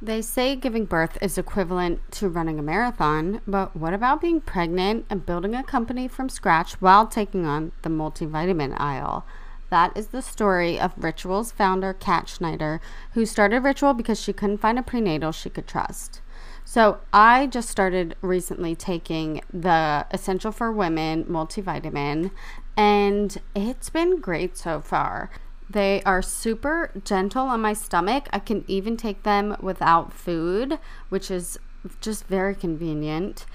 They 0.00 0.22
say 0.22 0.54
giving 0.54 0.84
birth 0.84 1.18
is 1.20 1.36
equivalent 1.36 2.12
to 2.12 2.28
running 2.28 2.60
a 2.60 2.62
marathon, 2.62 3.40
but 3.48 3.76
what 3.76 3.92
about 3.92 4.20
being 4.20 4.40
pregnant 4.40 5.06
and 5.10 5.26
building 5.26 5.56
a 5.56 5.64
company 5.64 6.06
from 6.06 6.28
scratch 6.28 6.74
while 6.80 7.08
taking 7.08 7.44
on 7.44 7.72
the 7.82 7.88
multivitamin 7.90 8.78
aisle? 8.78 9.26
That 9.70 9.96
is 9.96 10.08
the 10.08 10.22
story 10.22 10.78
of 10.78 10.92
Ritual's 10.96 11.50
founder, 11.50 11.92
Kat 11.92 12.28
Schneider, 12.28 12.80
who 13.14 13.26
started 13.26 13.64
Ritual 13.64 13.92
because 13.92 14.20
she 14.20 14.32
couldn't 14.32 14.58
find 14.58 14.78
a 14.78 14.82
prenatal 14.82 15.32
she 15.32 15.50
could 15.50 15.66
trust. 15.66 16.20
So 16.64 17.00
I 17.12 17.48
just 17.48 17.68
started 17.68 18.14
recently 18.22 18.76
taking 18.76 19.42
the 19.52 20.06
Essential 20.12 20.52
for 20.52 20.70
Women 20.70 21.24
multivitamin, 21.24 22.30
and 22.76 23.36
it's 23.56 23.90
been 23.90 24.20
great 24.20 24.56
so 24.56 24.80
far. 24.80 25.28
They 25.70 26.02
are 26.04 26.22
super 26.22 26.90
gentle 27.04 27.46
on 27.46 27.60
my 27.60 27.72
stomach. 27.72 28.28
I 28.32 28.38
can 28.38 28.64
even 28.66 28.96
take 28.96 29.22
them 29.22 29.56
without 29.60 30.12
food, 30.12 30.78
which 31.08 31.30
is 31.30 31.58
just 32.00 32.26
very 32.26 32.54
convenient. 32.54 33.46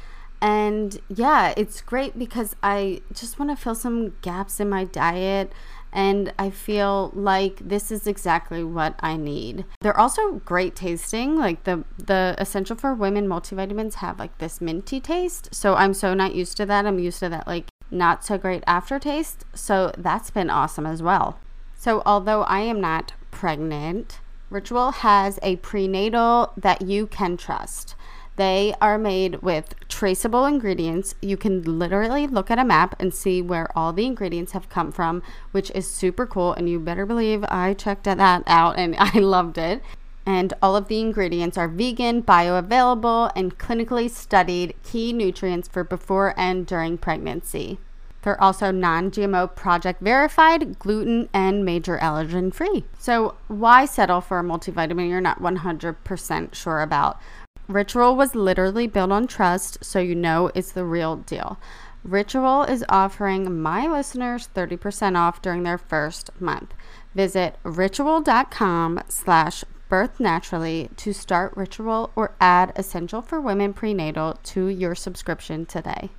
And 0.41 0.99
yeah, 1.07 1.54
it's 1.55 1.81
great 1.81 2.20
because 2.20 2.55
I 2.62 3.02
just 3.13 3.40
want 3.40 3.52
to 3.52 3.55
fill 3.55 3.76
some 3.76 4.13
gaps 4.21 4.59
in 4.59 4.70
my 4.70 4.84
diet 4.84 5.54
and 5.94 6.34
I 6.40 6.49
feel 6.49 7.12
like 7.13 7.59
this 7.59 7.91
is 7.91 8.07
exactly 8.07 8.63
what 8.63 8.95
I 8.99 9.16
need. 9.16 9.63
They're 9.82 9.98
also 9.98 10.41
great 10.43 10.76
tasting. 10.76 11.38
Like 11.38 11.63
the 11.63 11.85
the 11.98 12.35
Essential 12.40 12.76
for 12.76 12.93
Women 12.93 13.27
multivitamins 13.27 13.95
have 13.95 14.20
like 14.20 14.38
this 14.40 14.59
minty 14.59 14.99
taste. 14.99 15.54
So 15.54 15.76
I'm 15.76 15.93
so 15.93 16.13
not 16.13 16.35
used 16.35 16.57
to 16.57 16.66
that. 16.66 16.85
I'm 16.85 16.99
used 16.99 17.20
to 17.20 17.30
that 17.30 17.48
like 17.48 17.68
not 17.91 18.26
so 18.26 18.38
great 18.38 18.63
aftertaste. 18.66 19.45
So 19.54 19.93
that's 19.98 20.32
been 20.32 20.49
awesome 20.49 20.85
as 20.85 21.02
well. 21.04 21.40
So, 21.84 22.02
although 22.05 22.44
I 22.44 22.62
am 22.62 22.80
not 22.80 23.12
pregnant, 23.30 24.22
Ritual 24.50 24.91
has 24.91 25.38
a 25.44 25.58
prenatal 25.58 26.54
that 26.55 26.84
you 26.84 27.05
can 27.05 27.36
trust. 27.36 27.96
They 28.38 28.74
are 28.80 28.98
made 28.98 29.41
with 29.41 29.76
traceable 29.90 30.46
ingredients. 30.46 31.13
You 31.22 31.35
can 31.35 31.62
literally 31.77 32.26
look 32.26 32.49
at 32.49 32.57
a 32.57 32.63
map 32.63 32.96
and 33.02 33.13
see 33.13 33.41
where 33.41 33.68
all 33.77 33.91
the 33.91 34.05
ingredients 34.05 34.54
have 34.54 34.70
come 34.70 34.94
from, 34.94 35.22
which 35.52 35.72
is 35.76 35.85
super 35.85 36.26
cool. 36.26 36.54
And 36.54 36.70
you 36.70 36.80
better 36.80 37.05
believe 37.05 37.44
I 37.49 37.74
checked 37.74 38.05
that 38.05 38.44
out 38.48 38.77
and 38.77 38.96
I 38.98 39.20
loved 39.20 39.57
it. 39.57 39.84
And 40.26 40.54
all 40.62 40.77
of 40.77 40.88
the 40.88 41.02
ingredients 41.02 41.57
are 41.57 41.68
vegan, 41.68 42.24
bioavailable, 42.24 43.34
and 43.35 43.57
clinically 43.57 44.10
studied 44.10 44.74
key 44.84 45.12
nutrients 45.12 45.68
for 45.68 45.84
before 45.84 46.34
and 46.38 46.66
during 46.66 46.98
pregnancy. 46.98 47.77
They're 48.24 48.41
also 48.41 48.71
non 48.71 49.12
GMO 49.12 49.54
project 49.55 50.02
verified, 50.02 50.79
gluten, 50.79 51.29
and 51.34 51.63
major 51.63 51.98
allergen 51.98 52.54
free. 52.54 52.85
So, 52.98 53.35
why 53.48 53.85
settle 53.85 54.21
for 54.21 54.40
a 54.40 54.43
multivitamin 54.43 55.10
you're 55.10 55.21
not 55.21 55.41
100% 55.41 56.55
sure 56.55 56.82
about? 56.82 57.20
Ritual 57.68 58.16
was 58.16 58.35
literally 58.35 58.88
built 58.88 59.12
on 59.12 59.27
trust, 59.27 59.84
so 59.84 59.99
you 59.99 60.16
know 60.16 60.51
it's 60.55 60.71
the 60.71 60.85
real 60.85 61.18
deal. 61.18 61.60
Ritual 62.04 62.63
is 62.63 62.84
offering 62.90 63.62
my 63.62 63.88
listeners 63.88 64.50
30% 64.53 65.18
off 65.18 65.41
during 65.41 65.63
their 65.63 65.78
first 65.78 66.29
month. 66.41 66.74
Visit 67.16 67.56
ritual.com 67.63 69.00
slash 69.07 69.63
birth 69.88 70.19
naturally 70.19 70.90
to 70.97 71.13
start 71.13 71.56
Ritual 71.56 72.12
or 72.16 72.35
add 72.41 72.74
Essential 72.75 73.22
for 73.22 73.40
Women 73.40 73.74
Prenatal 73.74 74.38
to 74.44 74.68
your 74.68 74.96
subscription 74.96 75.66
today. 75.66 76.09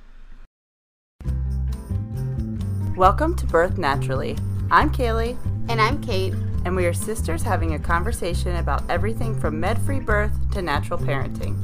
Welcome 2.97 3.35
to 3.35 3.45
Birth 3.45 3.77
Naturally. 3.77 4.37
I'm 4.71 4.89
Kaylee. 4.89 5.37
And 5.67 5.81
I'm 5.81 6.01
Cait. 6.01 6.33
And 6.63 6.77
we 6.77 6.85
are 6.85 6.93
sisters 6.93 7.43
having 7.43 7.73
a 7.73 7.79
conversation 7.79 8.55
about 8.55 8.89
everything 8.89 9.37
from 9.37 9.59
med 9.59 9.81
free 9.81 9.99
birth 9.99 10.31
to 10.53 10.61
natural 10.61 10.97
parenting. 10.97 11.57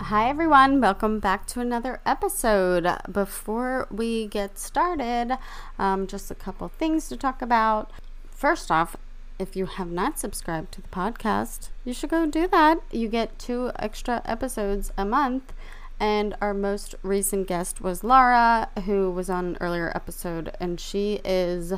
Hi, 0.00 0.28
everyone. 0.28 0.80
Welcome 0.80 1.20
back 1.20 1.46
to 1.46 1.60
another 1.60 2.00
episode. 2.04 2.88
Before 3.08 3.86
we 3.88 4.26
get 4.26 4.58
started, 4.58 5.38
um, 5.78 6.08
just 6.08 6.28
a 6.32 6.34
couple 6.34 6.66
things 6.66 7.08
to 7.08 7.16
talk 7.16 7.40
about. 7.40 7.92
First 8.32 8.72
off, 8.72 8.96
if 9.38 9.54
you 9.54 9.66
have 9.66 9.92
not 9.92 10.18
subscribed 10.18 10.72
to 10.72 10.80
the 10.80 10.88
podcast, 10.88 11.68
you 11.84 11.92
should 11.92 12.10
go 12.10 12.26
do 12.26 12.48
that. 12.48 12.80
You 12.90 13.06
get 13.06 13.38
two 13.38 13.70
extra 13.78 14.22
episodes 14.24 14.90
a 14.98 15.04
month 15.04 15.52
and 16.00 16.36
our 16.40 16.54
most 16.54 16.94
recent 17.02 17.46
guest 17.46 17.80
was 17.80 18.04
Lara, 18.04 18.68
who 18.84 19.10
was 19.10 19.30
on 19.30 19.46
an 19.46 19.58
earlier 19.60 19.92
episode, 19.94 20.50
and 20.60 20.80
she 20.80 21.20
is 21.24 21.74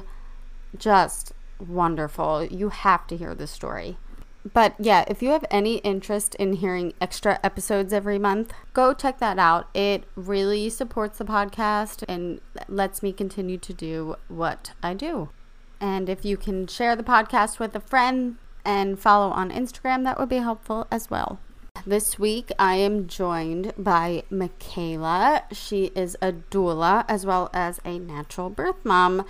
just 0.77 1.33
wonderful. 1.59 2.45
You 2.45 2.69
have 2.71 3.07
to 3.09 3.17
hear 3.17 3.35
this 3.35 3.51
story. 3.51 3.97
But 4.53 4.75
yeah, 4.79 5.05
if 5.09 5.23
you 5.23 5.31
have 5.31 5.45
any 5.51 5.79
interest 5.79 6.35
in 6.37 6.55
hearing 6.55 6.93
extra 7.01 7.41
episodes 7.43 7.93
every 7.93 8.19
month, 8.19 8.53
go 8.73 8.95
check 8.95 9.19
that 9.19 9.39
out. 9.39 9.69
It 9.75 10.05
really 10.15 10.71
supports 10.71 11.19
the 11.19 11.25
podcast 11.25 12.05
and 12.09 12.41
lets 12.69 13.03
me 13.03 13.13
continue 13.13 13.59
to 13.59 13.73
do 13.73 14.17
what 14.29 14.73
I 14.83 14.95
do. 14.95 15.31
And 15.81 16.09
if 16.09 16.25
you 16.25 16.37
can 16.37 16.67
share 16.69 16.95
the 16.95 17.03
podcast 17.03 17.59
with 17.59 17.75
a 17.75 17.81
friend 17.81 18.37
and 18.65 18.99
follow 18.99 19.31
on 19.31 19.51
Instagram, 19.51 20.05
that 20.05 20.19
would 20.19 20.29
be 20.29 20.39
helpful 20.39 20.87
as 20.91 21.11
well. 21.11 21.41
This 21.85 22.19
week 22.19 22.51
I 22.59 22.77
am 22.77 23.07
joined 23.07 23.73
by 23.77 24.23
Makayla. 24.31 25.43
She 25.53 25.87
is 25.95 26.17
a 26.23 26.33
doula 26.33 27.05
as 27.09 27.27
well 27.27 27.51
as 27.53 27.81
a 27.85 27.99
natural 27.99 28.51
birth 28.51 28.85
mom. 28.85 29.25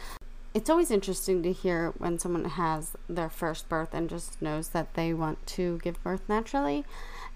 It's 0.55 0.71
always 0.71 0.91
interesting 0.91 1.43
to 1.43 1.53
hear 1.53 1.93
when 1.99 2.19
someone 2.19 2.45
has 2.45 2.93
their 3.09 3.29
first 3.29 3.69
birth 3.69 3.93
and 3.93 4.09
just 4.09 4.41
knows 4.41 4.71
that 4.71 4.95
they 4.95 5.13
want 5.13 5.47
to 5.49 5.79
give 5.83 6.03
birth 6.03 6.23
naturally. 6.29 6.85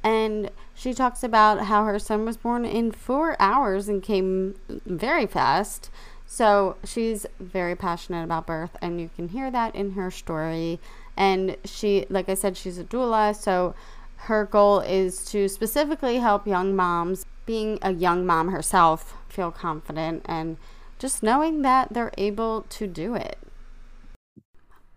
And 0.02 0.50
she 0.74 0.94
talks 0.94 1.22
about 1.22 1.66
how 1.66 1.84
her 1.84 1.98
son 1.98 2.24
was 2.24 2.38
born 2.38 2.64
in 2.64 2.92
four 2.92 3.36
hours 3.38 3.88
and 3.88 4.02
came 4.02 4.54
very 4.86 5.26
fast. 5.26 5.90
So 6.26 6.76
she's 6.84 7.26
very 7.38 7.74
passionate 7.74 8.24
about 8.24 8.46
birth, 8.46 8.76
and 8.80 9.00
you 9.00 9.10
can 9.14 9.28
hear 9.28 9.50
that 9.50 9.74
in 9.74 9.92
her 9.92 10.10
story. 10.10 10.78
And 11.16 11.56
she, 11.64 12.06
like 12.08 12.28
I 12.28 12.34
said, 12.34 12.56
she's 12.56 12.78
a 12.78 12.84
doula. 12.84 13.34
So 13.36 13.74
her 14.22 14.44
goal 14.44 14.80
is 14.80 15.24
to 15.26 15.48
specifically 15.48 16.18
help 16.18 16.46
young 16.46 16.76
moms, 16.76 17.26
being 17.46 17.78
a 17.82 17.92
young 17.92 18.26
mom 18.26 18.48
herself, 18.48 19.16
feel 19.28 19.50
confident 19.50 20.22
and 20.26 20.56
just 20.98 21.22
knowing 21.22 21.62
that 21.62 21.92
they're 21.92 22.12
able 22.18 22.62
to 22.68 22.86
do 22.86 23.14
it. 23.14 23.38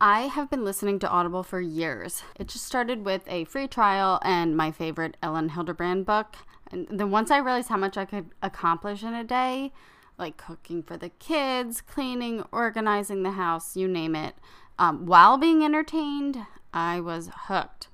I 0.01 0.23
have 0.23 0.49
been 0.49 0.65
listening 0.65 0.99
to 0.99 1.09
Audible 1.09 1.43
for 1.43 1.61
years. 1.61 2.23
It 2.37 2.49
just 2.49 2.65
started 2.65 3.05
with 3.05 3.21
a 3.27 3.45
free 3.45 3.69
trial 3.69 4.19
and 4.21 4.57
my 4.57 4.69
favorite 4.69 5.15
Elin 5.23 5.51
Hilderbrand 5.51 6.05
book. 6.05 6.35
And 6.69 6.87
then 6.91 7.09
once 7.09 7.31
I 7.31 7.37
realized 7.37 7.69
how 7.69 7.77
much 7.77 7.97
I 7.97 8.03
could 8.03 8.31
accomplish 8.41 9.01
in 9.01 9.13
a 9.13 9.23
day, 9.23 9.71
like 10.17 10.35
cooking 10.35 10.83
for 10.83 10.97
the 10.97 11.09
kids, 11.09 11.79
cleaning, 11.79 12.43
organizing 12.51 13.23
the 13.23 13.31
house, 13.31 13.77
you 13.77 13.87
name 13.87 14.15
it, 14.15 14.35
um, 14.77 15.05
while 15.05 15.37
being 15.37 15.63
entertained, 15.63 16.37
I 16.73 16.99
was 16.99 17.29
hooked. 17.47 17.87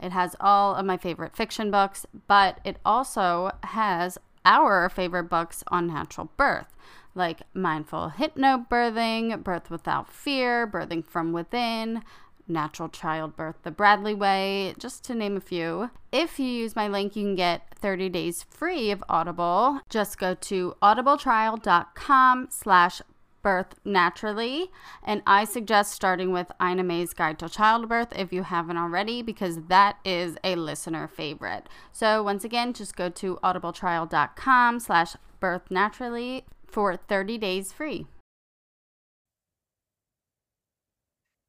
It 0.00 0.12
has 0.12 0.36
all 0.40 0.74
of 0.74 0.86
my 0.86 0.96
favorite 0.96 1.36
fiction 1.36 1.70
books, 1.70 2.06
but 2.26 2.60
it 2.64 2.78
also 2.84 3.50
has 3.62 4.18
our 4.44 4.88
favorite 4.88 5.24
books 5.24 5.64
on 5.68 5.88
natural 5.88 6.30
birth, 6.36 6.74
like 7.14 7.42
Mindful 7.54 8.12
Hypnobirthing, 8.16 9.42
Birth 9.42 9.70
Without 9.70 10.10
Fear, 10.10 10.66
Birthing 10.66 11.04
from 11.04 11.32
Within, 11.32 12.02
Natural 12.48 12.88
Childbirth 12.88 13.56
the 13.62 13.70
Bradley 13.70 14.14
Way, 14.14 14.74
just 14.78 15.04
to 15.04 15.14
name 15.14 15.36
a 15.36 15.40
few. 15.40 15.90
If 16.12 16.38
you 16.38 16.46
use 16.46 16.76
my 16.76 16.88
link, 16.88 17.16
you 17.16 17.24
can 17.24 17.34
get 17.34 17.74
30 17.74 18.08
days 18.08 18.44
free 18.44 18.90
of 18.90 19.02
Audible. 19.08 19.80
Just 19.88 20.18
go 20.18 20.34
to 20.34 20.74
audibletrial.com 20.80 22.48
slash 22.50 23.02
birth 23.46 23.76
naturally. 23.84 24.72
And 25.04 25.22
I 25.24 25.44
suggest 25.44 25.92
starting 25.92 26.32
with 26.32 26.50
Ina 26.60 26.82
May's 26.82 27.14
Guide 27.14 27.38
to 27.38 27.48
Childbirth 27.48 28.12
if 28.18 28.32
you 28.32 28.42
haven't 28.42 28.76
already, 28.76 29.22
because 29.22 29.60
that 29.68 29.98
is 30.04 30.36
a 30.42 30.56
listener 30.56 31.06
favorite. 31.06 31.68
So 31.92 32.24
once 32.24 32.42
again, 32.42 32.72
just 32.72 32.96
go 32.96 33.08
to 33.08 33.38
audibletrial.com 33.44 34.80
slash 34.80 35.14
birth 35.38 35.70
naturally 35.70 36.44
for 36.66 36.96
30 36.96 37.38
days 37.38 37.72
free. 37.72 38.08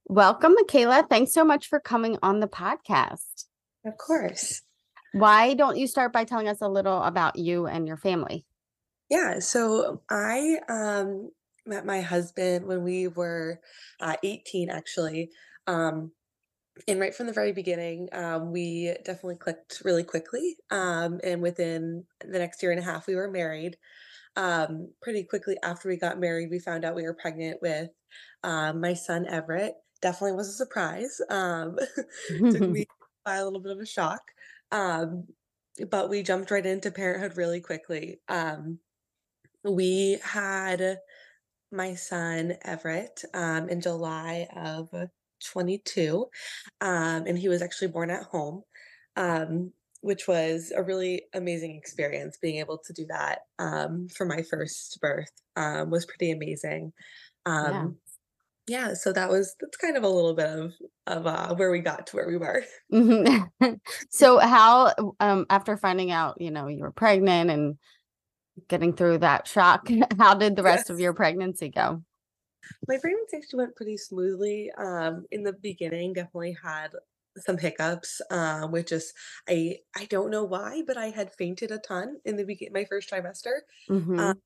Welcome, 0.06 0.56
Makayla. 0.56 1.10
Thanks 1.10 1.34
so 1.34 1.44
much 1.44 1.66
for 1.66 1.80
coming 1.80 2.20
on 2.22 2.42
the 2.42 2.48
podcast. 2.48 3.46
Of 3.84 3.98
course. 3.98 4.62
Why 5.14 5.56
don't 5.56 5.78
you 5.78 5.88
start 5.88 6.14
by 6.14 6.26
telling 6.26 6.48
us 6.48 6.62
a 6.62 6.70
little 6.70 7.02
about 7.02 7.38
you 7.38 7.66
and 7.66 7.88
your 7.88 7.98
family? 7.98 8.46
Yeah, 9.10 9.40
so 9.40 10.02
I 10.12 10.58
um, 10.70 11.32
met 11.68 11.86
my 11.86 12.02
husband 12.02 12.66
when 12.66 12.84
we 12.84 13.08
were 13.08 13.60
uh, 14.00 14.16
18, 14.24 14.70
actually. 14.70 15.32
Um, 15.68 16.12
and 16.88 17.00
right 17.00 17.16
from 17.16 17.28
the 17.28 17.34
very 17.34 17.54
beginning, 17.54 18.10
um, 18.12 18.52
we 18.52 18.94
definitely 19.04 19.38
clicked 19.38 19.82
really 19.84 20.04
quickly. 20.04 20.58
Um, 20.70 21.20
and 21.24 21.42
within 21.42 22.06
the 22.22 22.40
next 22.40 22.62
year 22.62 22.72
and 22.72 22.80
a 22.80 22.84
half, 22.84 23.08
we 23.08 23.16
were 23.16 23.32
married. 23.32 23.78
Um, 24.36 24.92
pretty 25.02 25.24
quickly 25.24 25.58
after 25.64 25.90
we 25.90 25.98
got 25.98 26.20
married, 26.20 26.50
we 26.52 26.60
found 26.60 26.86
out 26.86 26.96
we 26.96 27.04
were 27.04 27.16
pregnant 27.16 27.60
with 27.62 27.90
um, 28.44 28.80
my 28.82 28.94
son 28.94 29.26
Everett. 29.28 29.74
definitely 30.02 30.34
was 30.34 30.50
a 30.50 30.54
surprise. 30.54 31.20
Um, 31.30 31.78
took 32.28 32.70
me 32.70 32.86
by 33.26 33.38
a 33.38 33.44
little 33.44 33.62
bit 33.62 33.72
of 33.72 33.80
a 33.80 33.86
shock. 33.86 34.22
Um, 34.72 35.26
but 35.90 36.10
we 36.10 36.24
jumped 36.24 36.52
right 36.52 36.66
into 36.66 36.92
parenthood 36.92 37.38
really 37.38 37.62
quickly. 37.62 38.20
Um, 38.28 38.80
we 39.64 40.20
had 40.24 41.00
my 41.72 41.96
son 41.96 42.54
Everett 42.64 43.24
um, 43.34 43.70
in 43.70 43.82
July 43.82 44.48
of 44.56 44.90
22, 45.44 46.28
um, 46.82 47.26
and 47.28 47.38
he 47.38 47.50
was 47.50 47.62
actually 47.62 47.90
born 47.90 48.10
at 48.10 48.24
home, 48.24 48.64
um, 49.16 49.74
which 50.02 50.28
was 50.28 50.72
a 50.76 50.84
really 50.84 51.24
amazing 51.34 51.76
experience. 51.76 52.38
Being 52.42 52.60
able 52.60 52.80
to 52.86 52.94
do 52.94 53.06
that 53.08 53.42
um, 53.60 54.08
for 54.10 54.26
my 54.26 54.42
first 54.44 55.00
birth 55.02 55.32
um, 55.56 55.90
was 55.90 56.06
pretty 56.06 56.32
amazing. 56.32 56.94
Yeah. 57.62 57.88
Um, 57.88 57.98
yeah, 58.68 58.94
so 58.96 59.14
that 59.14 59.30
was 59.30 59.56
that's 59.62 59.78
kind 59.78 59.98
of 59.98 60.04
a 60.04 60.10
little 60.10 60.36
bit 60.36 60.48
of 60.50 60.74
of 61.08 61.28
uh, 61.28 61.56
where 61.56 61.72
we 61.72 61.80
got 61.80 62.08
to 62.08 62.16
where 62.18 62.28
we 62.28 62.38
were. 62.38 62.64
Mhm. 62.92 63.50
So 64.10 64.40
how, 64.40 64.94
um, 65.20 65.46
after 65.50 65.78
finding 65.78 66.12
out, 66.12 66.40
you 66.40 66.52
know, 66.52 66.68
you 66.68 66.82
were 66.82 66.92
pregnant 66.92 67.50
and 67.50 67.78
getting 68.68 68.94
through 68.94 69.20
that 69.20 69.48
shock, 69.48 69.90
how 70.18 70.36
did 70.36 70.56
the 70.56 70.64
rest 70.64 70.90
of 70.90 71.00
your 71.00 71.14
pregnancy 71.14 71.70
go? 71.70 72.04
My 72.88 72.98
pregnancy 72.98 73.38
actually 73.38 73.60
went 73.60 73.76
pretty 73.76 73.98
smoothly. 73.98 74.72
Um, 74.78 75.26
in 75.32 75.44
the 75.44 75.54
beginning, 75.54 76.14
definitely 76.14 76.54
had 76.62 76.92
some 77.38 77.58
hiccups, 77.58 78.22
um, 78.32 78.72
which 78.72 78.92
is 78.92 79.14
I 79.48 79.80
I 79.96 80.06
don't 80.06 80.32
know 80.32 80.44
why, 80.44 80.84
but 80.86 80.98
I 80.98 81.08
had 81.10 81.34
fainted 81.34 81.72
a 81.72 81.78
ton 81.80 82.20
in 82.26 82.36
the 82.36 82.44
begin 82.46 82.74
my 82.74 82.86
first 82.86 83.10
trimester. 83.10 83.60
Um, 84.18 84.34
Mhm. 84.34 84.38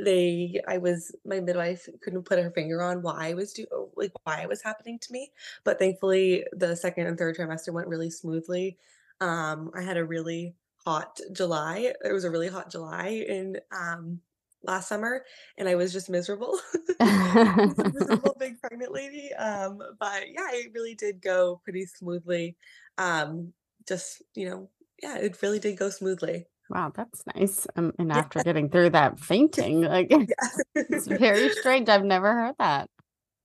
they 0.00 0.60
I 0.68 0.78
was 0.78 1.14
my 1.24 1.40
midwife 1.40 1.88
couldn't 2.02 2.24
put 2.24 2.38
her 2.40 2.50
finger 2.52 2.82
on 2.82 3.02
why 3.02 3.28
I 3.30 3.34
was 3.34 3.52
do 3.54 3.66
like 3.96 4.12
why 4.24 4.42
it 4.42 4.48
was 4.48 4.62
happening 4.62 4.98
to 5.00 5.12
me, 5.12 5.32
but 5.64 5.78
thankfully 5.78 6.46
the 6.52 6.76
second 6.76 7.06
and 7.08 7.18
third 7.18 7.36
trimester 7.36 7.72
went 7.74 7.88
really 7.88 8.10
smoothly. 8.10 8.78
Um, 9.20 9.70
I 9.74 9.82
had 9.82 9.96
a 9.98 10.04
really 10.06 10.56
hot 10.86 11.20
July. 11.32 11.92
It 12.04 12.12
was 12.12 12.24
a 12.24 12.30
really 12.30 12.48
hot 12.48 12.70
July 12.70 13.08
in 13.28 13.58
um 13.72 14.20
last 14.62 14.88
summer 14.88 15.24
and 15.58 15.68
I 15.68 15.74
was 15.76 15.92
just 15.92 16.10
miserable. 16.10 16.58
A 17.00 17.84
miserable 17.92 18.36
big 18.38 18.60
pregnant 18.60 18.92
lady. 18.92 19.32
Um, 19.34 19.78
but 19.98 20.28
yeah, 20.30 20.48
it 20.52 20.72
really 20.74 20.94
did 20.94 21.20
go 21.22 21.60
pretty 21.64 21.86
smoothly. 21.86 22.56
Um, 22.98 23.52
just, 23.86 24.22
you 24.34 24.48
know, 24.48 24.70
yeah, 25.02 25.18
it 25.18 25.40
really 25.42 25.58
did 25.58 25.76
go 25.78 25.90
smoothly. 25.90 26.46
Wow, 26.68 26.90
that's 26.94 27.24
nice. 27.34 27.66
Um, 27.76 27.92
and 27.98 28.10
Yeah, 28.12 28.22
after 28.24 28.40
getting 28.40 28.70
through 28.70 28.90
that 28.90 29.20
fainting, 29.20 29.82
like 29.82 30.08
it's 30.74 31.06
very 31.06 31.48
strange. 31.50 31.88
I've 31.88 32.04
never 32.04 32.32
heard 32.32 32.56
that. 32.58 32.90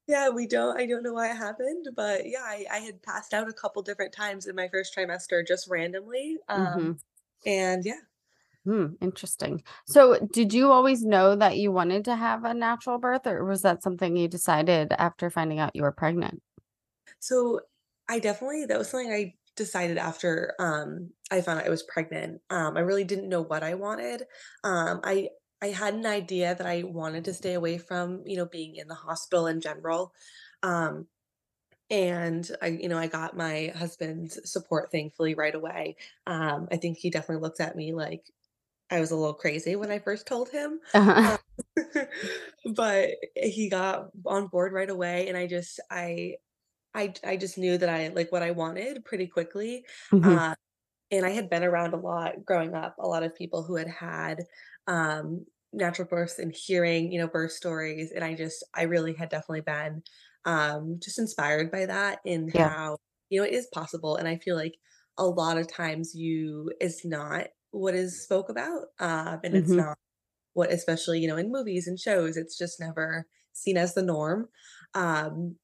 Yeah, 0.08 0.30
we 0.30 0.48
don't 0.48 0.78
I 0.80 0.86
don't 0.86 1.04
know 1.04 1.14
why 1.14 1.32
it 1.32 1.38
happened, 1.38 1.88
but 1.96 2.28
yeah, 2.28 2.42
I, 2.44 2.66
I 2.72 2.78
had 2.80 3.02
passed 3.04 3.34
out 3.34 3.50
a 3.50 3.54
couple 3.54 3.82
different 3.82 4.14
times 4.14 4.46
in 4.48 4.56
my 4.56 4.68
first 4.70 4.96
trimester 4.96 5.46
just 5.46 5.70
randomly. 5.70 6.38
Um, 6.50 6.96
Mhm. 6.96 7.02
And 7.46 7.86
yeah. 7.86 8.02
Hmm, 8.66 8.94
interesting. 9.02 9.64
So, 9.88 10.20
did 10.32 10.54
you 10.54 10.72
always 10.72 11.04
know 11.04 11.36
that 11.36 11.58
you 11.58 11.72
wanted 11.72 12.06
to 12.06 12.16
have 12.16 12.44
a 12.44 12.54
natural 12.54 13.00
birth, 13.00 13.26
or 13.26 13.44
was 13.44 13.64
that 13.64 13.82
something 13.82 14.16
you 14.16 14.28
decided 14.28 14.94
after 14.94 15.32
finding 15.32 15.58
out 15.60 15.76
you 15.76 15.82
were 15.82 15.92
pregnant? 15.92 16.44
So 17.20 17.62
I 18.10 18.20
definitely 18.20 18.66
that 18.66 18.78
was 18.78 18.90
something 18.90 19.12
I 19.12 19.36
decided 19.56 19.98
after 19.98 20.56
um 20.60 21.12
I 21.30 21.42
found 21.42 21.60
out 21.60 21.66
I 21.68 21.70
was 21.70 21.84
pregnant. 21.84 22.42
Um 22.50 22.78
I 22.78 22.82
really 22.82 23.04
didn't 23.04 23.30
know 23.30 23.42
what 23.42 23.64
I 23.64 23.76
wanted. 23.76 24.24
Um 24.64 25.02
I 25.04 25.30
I 25.62 25.68
had 25.68 25.94
an 25.94 26.06
idea 26.06 26.56
that 26.56 26.66
I 26.66 26.84
wanted 26.84 27.26
to 27.26 27.34
stay 27.34 27.54
away 27.54 27.78
from, 27.78 28.24
you 28.26 28.38
know, 28.38 28.46
being 28.48 28.76
in 28.76 28.88
the 28.88 28.96
hospital 28.96 29.48
in 29.48 29.62
general. 29.62 30.14
Um 30.64 31.08
and 31.92 32.50
I 32.62 32.68
you 32.70 32.90
know, 32.90 32.98
I 33.00 33.08
got 33.08 33.38
my 33.38 33.74
husband's 33.76 34.40
support 34.52 34.92
thankfully 34.92 35.36
right 35.36 35.56
away. 35.56 35.98
Um 36.28 36.70
I 36.72 36.78
think 36.78 36.98
he 37.00 37.12
definitely 37.12 37.44
looked 37.44 37.62
at 37.62 37.76
me 37.78 37.94
like 37.94 38.32
I 38.92 39.00
was 39.00 39.12
a 39.12 39.16
little 39.16 39.34
crazy 39.36 39.76
when 39.76 39.92
I 39.92 40.00
first 40.00 40.28
told 40.28 40.50
him. 40.50 40.82
Uh-huh. 40.94 41.26
Um, 41.26 41.38
but 42.76 43.12
he 43.36 43.70
got 43.70 44.12
on 44.26 44.48
board 44.48 44.74
right 44.74 44.90
away 44.90 45.28
and 45.30 45.38
I 45.38 45.48
just 45.48 45.80
I 45.92 46.38
I 46.94 47.14
I 47.26 47.38
just 47.38 47.58
knew 47.58 47.78
that 47.78 47.90
I 47.90 48.10
like 48.10 48.32
what 48.32 48.44
I 48.44 48.52
wanted 48.52 49.06
pretty 49.06 49.28
quickly. 49.28 49.86
Mhm. 50.12 50.38
Uh, 50.38 50.56
and 51.12 51.26
I 51.26 51.30
had 51.32 51.50
been 51.50 51.64
around 51.64 51.94
a 51.94 51.98
lot 51.98 52.46
growing 52.46 52.74
up, 52.74 52.96
a 53.00 53.08
lot 53.08 53.24
of 53.24 53.36
people 53.36 53.64
who 53.64 53.76
had 53.76 53.88
had 53.90 54.46
um, 54.88 55.46
natural 55.74 56.08
births 56.08 56.40
and 56.40 56.56
hearing, 56.56 57.12
you 57.12 57.20
know, 57.20 57.28
birth 57.28 57.52
stories. 57.52 58.12
And 58.12 58.24
I 58.24 58.34
just, 58.36 58.64
I 58.74 58.84
really 58.84 59.14
had 59.14 59.30
definitely 59.30 59.62
been 59.62 60.04
um, 60.46 61.00
just 61.02 61.20
inspired 61.20 61.72
by 61.72 61.86
that 61.86 62.20
in 62.26 62.50
Yeah. 62.54 62.72
how, 62.72 62.98
you 63.30 63.40
know, 63.40 63.46
it 63.48 63.54
is 63.54 63.68
possible. 63.74 64.16
And 64.18 64.28
I 64.28 64.38
feel 64.38 64.56
like 64.56 64.76
a 65.18 65.26
lot 65.26 65.58
of 65.58 65.68
times 65.68 66.14
you, 66.16 66.72
it's 66.80 67.06
not 67.06 67.48
what 67.72 67.96
is 67.96 68.24
spoke 68.24 68.50
about. 68.50 68.88
Um, 69.00 69.40
and 69.44 69.56
it's 69.56 69.76
Mhm. 69.76 69.78
not 69.78 69.98
what 70.54 70.72
especially, 70.72 71.20
you 71.20 71.28
know, 71.28 71.38
in 71.38 71.52
movies 71.52 71.88
and 71.88 72.00
shows, 72.00 72.38
it's 72.38 72.58
just 72.58 72.80
never 72.80 73.28
seen 73.54 73.78
as 73.78 73.94
the 73.94 74.04
norm. 74.04 74.50
Um, 74.94 75.58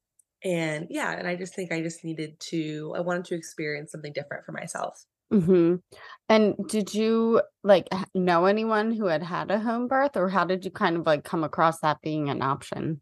and 0.43 0.87
yeah, 0.89 1.13
and 1.17 1.27
I 1.27 1.35
just 1.35 1.55
think 1.55 1.71
I 1.71 1.81
just 1.81 2.03
needed 2.03 2.39
to 2.51 2.93
I 2.95 3.01
wanted 3.01 3.25
to 3.25 3.35
experience 3.35 3.91
something 3.91 4.13
different 4.13 4.45
for 4.45 4.51
myself. 4.53 5.05
Mm-hmm. 5.31 5.75
And 6.29 6.55
did 6.69 6.93
you, 6.93 7.41
like, 7.63 7.87
know 8.15 8.45
anyone 8.45 8.91
who 8.93 9.07
had 9.07 9.23
had 9.23 9.51
a 9.51 9.59
home 9.59 9.87
birth, 9.87 10.15
or 10.15 10.29
how 10.29 10.45
did 10.45 10.63
you 10.63 10.71
kind 10.71 10.95
of, 10.95 11.05
like, 11.05 11.23
come 11.25 11.43
across 11.43 11.81
that 11.81 12.01
being 12.01 12.29
an 12.29 12.41
option? 12.41 13.01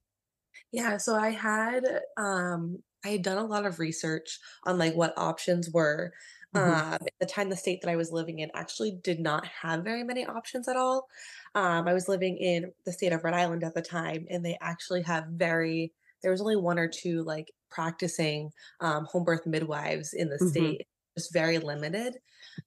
Yeah, 0.72 0.98
so 0.98 1.16
I 1.16 1.30
had 1.30 1.86
um 2.18 2.84
I 3.06 3.10
had 3.10 3.22
done 3.24 3.38
a 3.38 3.46
lot 3.46 3.66
of 3.66 3.80
research 3.80 4.40
on 4.66 4.78
like 4.78 4.96
what 4.96 5.14
options 5.18 5.70
were. 5.70 6.14
Mhm. 6.54 6.80
Um, 6.80 6.94
at 6.94 7.14
the 7.20 7.26
time, 7.26 7.50
the 7.50 7.58
state 7.58 7.82
that 7.82 7.90
I 7.92 7.98
was 7.98 8.12
living 8.14 8.40
in 8.40 8.50
actually 8.54 8.92
did 9.04 9.20
not 9.20 9.46
have 9.46 9.84
very 9.84 10.04
many 10.06 10.26
options 10.26 10.68
at 10.70 10.78
all. 10.78 11.08
Um, 11.54 11.88
I 11.88 11.94
was 11.94 12.08
living 12.08 12.38
in 12.38 12.72
the 12.86 12.94
state 12.94 13.12
of 13.12 13.24
Rhode 13.24 13.34
Island 13.34 13.64
at 13.64 13.74
the 13.76 13.82
time, 13.82 14.26
and 14.30 14.46
they 14.46 14.58
actually 14.62 15.02
have 15.04 15.26
very 15.30 15.94
there 16.24 16.32
was 16.32 16.42
only 16.42 16.56
one 16.56 16.80
or 16.80 16.88
two 16.88 17.24
like 17.24 17.52
practicing 17.70 18.52
um, 18.80 19.06
home 19.06 19.24
birth 19.26 19.46
midwives 19.46 20.14
in 20.14 20.30
the 20.30 20.40
Mhm. 20.40 20.76
state, 20.80 20.88
just 21.18 21.34
very 21.34 21.60
limited. 21.60 22.18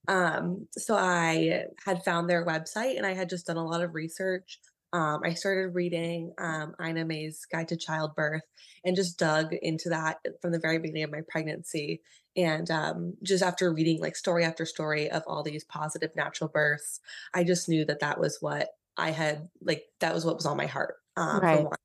Um, 0.07 0.67
so 0.77 0.95
I 0.95 1.65
had 1.85 2.03
found 2.03 2.29
their 2.29 2.45
website 2.45 2.97
and 2.97 3.05
I 3.05 3.13
had 3.13 3.29
just 3.29 3.47
done 3.47 3.57
a 3.57 3.65
lot 3.65 3.81
of 3.83 3.93
research. 3.95 4.59
Um, 4.91 5.21
I 5.23 5.33
started 5.35 5.75
reading 5.75 6.33
um, 6.39 6.75
Ina 6.83 7.05
May's 7.05 7.45
Guide 7.45 7.67
to 7.69 7.77
Childbirth 7.77 8.43
and 8.83 8.95
just 8.95 9.19
dug 9.19 9.53
into 9.53 9.89
that 9.89 10.19
from 10.41 10.51
the 10.51 10.59
very 10.59 10.79
beginning 10.79 11.03
of 11.03 11.11
my 11.11 11.21
pregnancy. 11.29 12.01
And 12.35 12.69
um, 12.71 13.15
just 13.23 13.43
after 13.43 13.71
reading 13.71 13.99
like 14.01 14.15
story 14.15 14.43
after 14.43 14.65
story 14.65 15.09
of 15.09 15.23
all 15.27 15.43
these 15.43 15.63
positive 15.63 16.15
natural 16.15 16.49
births, 16.49 16.99
I 17.33 17.43
just 17.43 17.69
knew 17.69 17.85
that 17.85 17.99
that 17.99 18.19
was 18.19 18.37
what 18.41 18.69
I 18.97 19.11
had 19.11 19.49
like 19.61 19.85
that 19.99 20.13
was 20.13 20.25
what 20.25 20.35
was 20.35 20.45
on 20.45 20.57
my 20.57 20.65
heart 20.65 20.95
um, 21.17 21.45
for 21.45 21.59
Right. 21.59 21.69
one. 21.69 21.77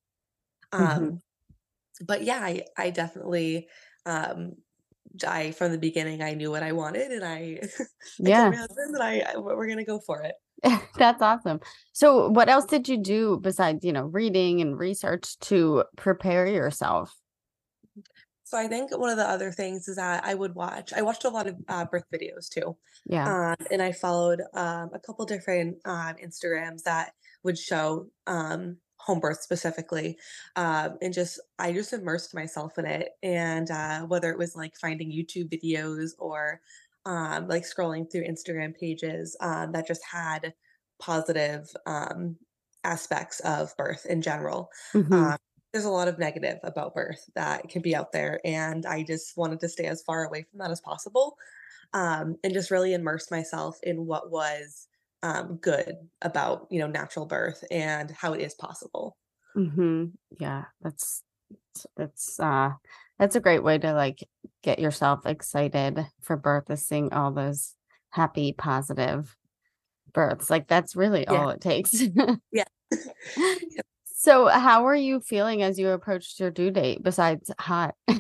Mhm. 0.79 1.13
Um, 1.13 1.23
but 2.05 2.23
yeah, 2.25 2.41
I, 2.43 2.65
I 2.77 2.91
definitely 2.91 3.69
um, 4.07 4.57
I 5.27 5.53
from 5.53 5.73
the 5.73 5.79
beginning 5.79 6.23
I 6.23 6.35
knew 6.35 6.51
what 6.51 6.63
I 6.65 6.73
wanted 6.73 7.13
and 7.13 7.25
I 7.25 7.61
I 8.27 8.31
Yeah. 8.31 8.53
my 8.53 8.57
husband 8.57 8.95
that 8.95 9.03
I, 9.03 9.21
I 9.21 9.37
we're 9.39 9.69
gonna 9.69 9.85
go 9.85 10.01
for 10.01 10.23
it. 10.23 10.37
That's 10.99 11.23
awesome. 11.23 11.61
So, 11.93 12.29
what 12.31 12.49
else 12.49 12.67
did 12.67 12.89
you 12.89 12.97
do 12.99 13.39
besides, 13.43 13.85
you 13.85 13.93
know, 13.93 14.05
reading 14.05 14.61
and 14.61 14.79
research 14.79 15.39
to 15.41 15.85
prepare 15.97 16.47
yourself? 16.47 17.15
So 18.45 18.59
I 18.59 18.69
think 18.69 18.97
one 18.97 19.11
of 19.11 19.17
the 19.17 19.29
other 19.29 19.51
things 19.51 19.89
is 19.89 19.97
that 19.97 20.25
I 20.25 20.35
would 20.35 20.55
watch. 20.55 20.93
I 20.93 21.03
watched 21.03 21.25
a 21.25 21.31
lot 21.31 21.47
of 21.47 21.57
uh, 21.69 21.87
birth 21.87 22.05
videos 22.13 22.49
too, 22.49 22.77
Yeah. 23.07 23.33
um, 23.33 23.57
and 23.71 23.81
I 23.83 23.93
followed 23.93 24.43
um, 24.53 24.91
a 24.93 25.01
couple 25.01 25.25
different 25.25 25.79
um, 25.87 26.15
Instagrams 26.23 26.83
that 26.83 27.13
would 27.43 27.59
show 27.59 28.09
um, 28.27 28.77
home 28.99 29.21
birth 29.21 29.41
specifically, 29.41 30.19
um, 30.57 30.99
and 31.01 31.13
just 31.15 31.41
I 31.59 31.73
just 31.73 31.93
immersed 31.95 32.35
myself 32.35 32.79
in 32.79 32.85
it. 32.87 33.13
And 33.23 33.71
uh, 33.71 34.03
whether 34.03 34.31
it 34.31 34.39
was 34.39 34.55
like 34.55 34.77
finding 34.77 35.11
YouTube 35.11 35.49
videos 35.51 36.11
or 36.19 36.61
um, 37.07 37.49
like 37.49 37.65
scrolling 37.65 38.11
through 38.11 38.25
Instagram 38.27 38.77
pages 38.77 39.37
um, 39.41 39.73
that 39.73 39.87
just 39.87 40.05
had 40.05 40.55
positive 40.99 41.69
um, 41.87 42.39
aspects 42.85 43.41
of 43.41 43.77
birth 43.77 44.07
in 44.07 44.23
general. 44.23 44.71
Mhm. 44.95 45.33
Um, 45.33 45.37
there's 45.73 45.85
a 45.85 45.91
lot 45.91 46.09
of 46.09 46.19
negative 46.19 46.59
about 46.63 46.95
birth 46.95 47.29
that 47.35 47.69
can 47.69 47.83
be 47.83 47.97
out 47.97 48.13
there, 48.13 48.41
and 48.45 48.87
I 48.87 49.03
just 49.03 49.37
wanted 49.37 49.61
to 49.61 49.69
stay 49.69 49.87
as 49.87 50.03
far 50.03 50.25
away 50.25 50.45
from 50.45 50.59
that 50.61 50.71
as 50.71 50.81
possible, 50.81 51.37
um, 51.95 52.37
and 52.45 52.55
just 52.55 52.71
really 52.71 52.95
immerse 52.95 53.31
myself 53.31 53.79
in 53.83 54.07
what 54.07 54.31
was 54.31 54.89
um, 55.23 55.57
good 55.59 55.97
about 56.23 56.69
you 56.71 56.81
know 56.81 56.87
natural 56.89 57.27
birth 57.27 57.65
and 57.71 58.11
how 58.13 58.33
it 58.35 58.41
is 58.41 58.55
possible. 58.55 59.17
Mhm. 59.57 60.15
Yeah, 60.41 60.65
that's 60.81 61.23
that's 61.97 62.41
uh 62.41 62.75
that's 63.19 63.37
a 63.37 63.41
great 63.41 63.63
way 63.63 63.79
to 63.79 63.93
like 63.95 64.29
get 64.63 64.79
yourself 64.79 65.27
excited 65.27 66.07
for 66.21 66.37
birth 66.37 66.71
is 66.71 66.87
seeing 66.87 67.13
all 67.13 67.33
those 67.33 67.75
happy 68.11 68.53
positive 68.53 69.37
births. 70.13 70.51
Like 70.51 70.69
that's 70.69 70.97
really 70.97 71.27
Yeah, 71.29 71.29
all 71.29 71.51
it 71.51 71.61
takes. 71.61 72.03
yeah. 72.53 72.65
So, 74.05 74.47
how 74.49 74.85
were 74.85 74.95
you 74.95 75.21
feeling 75.21 75.63
as 75.63 75.79
you 75.79 75.91
approached 75.91 76.41
your 76.41 76.51
due 76.51 76.71
date 76.71 77.03
besides 77.03 77.51
hot? 77.59 77.95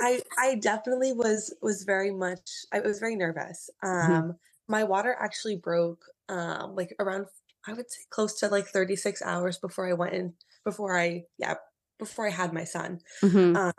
I 0.00 0.22
I 0.36 0.54
definitely 0.56 1.12
was 1.12 1.54
was 1.62 1.82
very 1.84 2.10
much 2.12 2.50
I 2.72 2.80
was 2.80 2.98
very 2.98 3.16
nervous. 3.16 3.70
Mhm. 4.00 4.22
Um, 4.22 4.38
my 4.68 4.84
water 4.84 5.16
actually 5.18 5.56
broke, 5.56 6.04
um, 6.28 6.74
like, 6.74 6.94
around 7.00 7.26
I 7.66 7.72
would 7.72 7.90
say 7.90 8.02
close 8.10 8.38
to, 8.40 8.48
like, 8.48 8.66
36 8.68 9.22
hours 9.22 9.58
before 9.58 9.88
I 9.88 9.92
went 9.94 10.14
in 10.14 10.34
before 10.64 10.96
I 10.98 11.26
yeah, 11.38 11.56
before 11.98 12.26
I 12.26 12.30
had 12.30 12.52
my 12.52 12.64
son. 12.64 13.00
Mhm. 13.22 13.58
Um, 13.58 13.72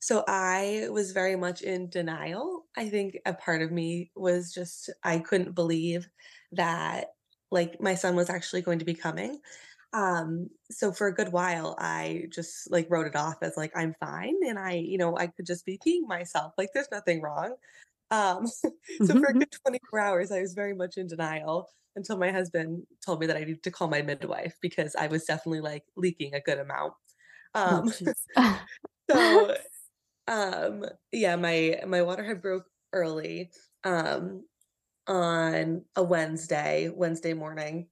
so 0.00 0.24
I 0.28 0.88
was 0.90 1.12
very 1.12 1.36
much 1.36 1.62
in 1.62 1.88
denial. 1.90 2.66
I 2.76 2.88
think 2.90 3.18
a 3.26 3.34
part 3.34 3.62
of 3.62 3.70
me 3.72 4.10
was 4.16 4.52
just 4.52 4.90
I 5.04 5.18
couldn't 5.20 5.54
believe 5.54 6.08
that, 6.52 7.08
like, 7.52 7.80
my 7.80 7.94
son 7.94 8.16
was 8.16 8.30
actually 8.30 8.62
going 8.62 8.80
to 8.80 8.84
be 8.84 8.94
coming. 8.94 9.40
Um, 9.94 10.50
so 10.70 10.92
for 10.92 11.06
a 11.08 11.14
good 11.14 11.32
while, 11.32 11.76
I 11.78 12.26
just, 12.32 12.70
like, 12.70 12.88
wrote 12.90 13.06
it 13.06 13.16
off 13.16 13.36
as, 13.42 13.56
like, 13.56 13.72
I'm 13.76 13.94
fine, 14.00 14.36
and 14.46 14.58
I 14.58 14.74
you 14.74 14.98
know, 14.98 15.16
I 15.18 15.28
could 15.28 15.46
just 15.46 15.66
be 15.66 15.78
peeing 15.86 16.06
myself, 16.08 16.54
like, 16.58 16.70
there's 16.74 16.90
nothing 16.92 17.22
wrong. 17.22 17.56
Um, 18.10 18.46
so 19.04 19.16
for 19.16 19.30
a 19.30 19.34
Mhm. 19.34 19.38
good 19.38 19.48
24 19.66 20.00
hours, 20.00 20.32
I 20.32 20.40
was 20.40 20.54
very 20.54 20.74
much 20.74 20.96
in 20.98 21.06
denial 21.08 21.68
until 21.96 22.18
my 22.18 22.30
husband 22.32 22.86
told 23.04 23.20
me 23.20 23.26
that 23.26 23.36
I 23.36 23.40
needed 23.40 23.62
to 23.64 23.70
call 23.70 23.88
my 23.88 24.02
midwife 24.02 24.56
because 24.62 24.96
I 24.96 25.08
was 25.08 25.24
definitely, 25.24 25.60
like, 25.60 25.84
leaking 25.96 26.34
a 26.34 26.40
good 26.40 26.58
amount. 26.58 26.94
Oh, 27.64 27.82
Um, 27.84 27.92
so, 29.10 29.56
um, 30.28 30.86
yeah, 31.12 31.36
my 31.36 31.80
my 31.86 32.02
water 32.02 32.24
had 32.24 32.42
broke 32.42 32.66
early, 32.92 33.52
um, 33.84 34.46
on 35.08 35.84
a 35.96 36.02
Wednesday 36.04 36.90
Wednesday 36.90 37.34
morning. 37.34 37.88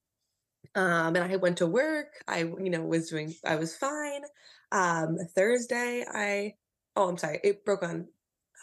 Um, 0.75 1.17
and 1.17 1.33
I 1.33 1.37
went 1.37 1.59
to 1.59 1.67
work. 1.67 2.09
I, 2.29 2.40
you 2.40 2.71
know, 2.71 2.83
was 2.85 3.11
doing 3.11 3.35
I 3.45 3.57
was 3.57 3.76
fine. 3.76 4.23
Um, 4.73 5.19
Thursday, 5.35 6.05
I 6.09 6.55
oh, 6.97 7.09
I'm 7.09 7.19
sorry, 7.19 7.40
it 7.45 7.64
broke 7.64 7.83
on 7.83 8.09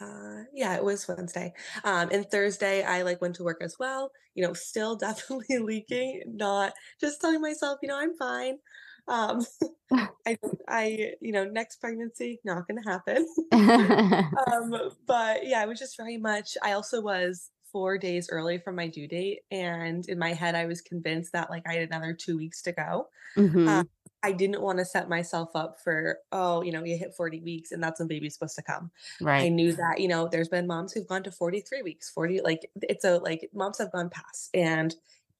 uh 0.01 0.43
yeah, 0.53 0.75
it 0.75 0.83
was 0.83 1.07
Wednesday. 1.07 1.53
Um, 1.83 2.09
and 2.11 2.29
Thursday 2.29 2.83
I 2.83 3.01
like 3.03 3.21
went 3.21 3.35
to 3.37 3.43
work 3.43 3.59
as 3.61 3.77
well, 3.79 4.11
you 4.35 4.45
know, 4.45 4.53
still 4.53 4.95
definitely 4.97 5.59
leaking, 5.59 6.23
not 6.27 6.73
just 7.01 7.21
telling 7.21 7.41
myself, 7.41 7.79
you 7.81 7.89
know, 7.89 7.97
I'm 7.99 8.15
fine. 8.17 8.59
Um, 9.07 9.45
I 10.27 10.37
I, 10.67 11.13
you 11.21 11.31
know, 11.31 11.45
next 11.45 11.77
pregnancy, 11.77 12.39
not 12.45 12.67
gonna 12.67 12.83
happen. 12.83 13.27
Um, 14.51 14.91
but 15.05 15.47
yeah, 15.47 15.63
it 15.63 15.67
was 15.67 15.79
just 15.79 15.97
very 15.97 16.17
much 16.17 16.57
I 16.61 16.73
also 16.73 17.01
was 17.01 17.51
4 17.71 17.97
days 17.97 18.29
early 18.31 18.57
from 18.59 18.75
my 18.75 18.87
due 18.87 19.07
date, 19.07 19.41
and 19.51 20.07
in 20.07 20.19
my 20.19 20.33
head, 20.33 20.55
I 20.55 20.65
was 20.65 20.81
convinced 20.81 21.31
that, 21.33 21.49
like, 21.49 21.63
I 21.67 21.73
had 21.73 21.89
another 21.89 22.13
2 22.13 22.37
weeks 22.37 22.61
to 22.63 22.71
go. 22.71 23.09
Uh, 23.67 23.83
Mhm. 23.83 23.87
I 24.23 24.31
didn't 24.33 24.61
wanna 24.61 24.85
set 24.85 25.09
myself 25.09 25.51
up 25.55 25.79
for, 25.81 26.19
"Oh, 26.31 26.61
you 26.63 26.71
know, 26.71 26.83
you 26.83 26.97
hit 26.97 27.15
40 27.15 27.41
weeks, 27.41 27.71
and 27.71 27.83
that's 27.83 27.99
when 27.99 28.07
baby's 28.09 28.33
supposed 28.35 28.55
to 28.57 28.63
come." 28.63 28.91
Right. 29.19 29.47
I 29.47 29.49
knew 29.49 29.73
that, 29.75 29.99
you 30.01 30.07
know, 30.09 30.27
there's 30.29 30.49
been 30.49 30.67
moms 30.67 30.93
who've 30.93 31.07
gone 31.07 31.23
to 31.23 31.31
43 31.31 31.81
weeks, 31.83 32.09
40 32.09 32.41
like, 32.41 32.71
it's 32.83 33.05
a 33.05 33.19
like, 33.19 33.49
moms 33.53 33.77
have 33.79 33.91
gone 33.91 34.09
past, 34.11 34.49
and 34.55 34.95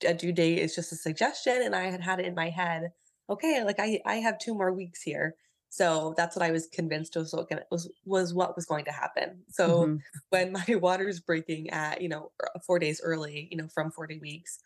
a 0.05 0.13
due 0.13 0.31
date 0.33 0.59
is 0.59 0.75
just 0.75 0.91
a 0.91 0.95
suggestion, 0.95 1.61
and 1.63 1.75
I 1.75 1.89
had 1.91 2.01
had 2.01 2.19
it 2.19 2.25
in 2.27 2.35
my 2.35 2.49
head, 2.51 2.93
"Okay, 3.29 3.63
like, 3.63 3.79
I 3.79 4.01
I 4.05 4.15
have 4.17 4.39
2 4.39 4.53
more 4.55 4.71
weeks 4.73 5.01
here." 5.03 5.35
So 5.69 6.13
that's 6.17 6.35
what 6.35 6.43
I 6.45 6.51
was 6.51 6.67
convinced 6.67 7.15
was 7.15 7.33
what 7.33 7.49
gonna 7.49 7.63
was 7.71 7.91
was 8.05 8.33
what 8.33 8.55
was 8.55 8.65
going 8.65 8.85
to 8.85 8.91
happen. 8.91 9.43
So 9.49 9.93
Mhm. 9.93 10.05
when 10.29 10.51
my 10.53 10.65
water's 10.75 11.19
breaking 11.19 11.69
at, 11.71 12.01
you 12.01 12.09
know, 12.09 12.31
er, 12.41 12.49
4 12.65 12.79
days 12.79 13.01
early, 13.03 13.47
you 13.51 13.57
know, 13.57 13.67
from 13.73 13.91
40 13.91 14.19
weeks, 14.19 14.57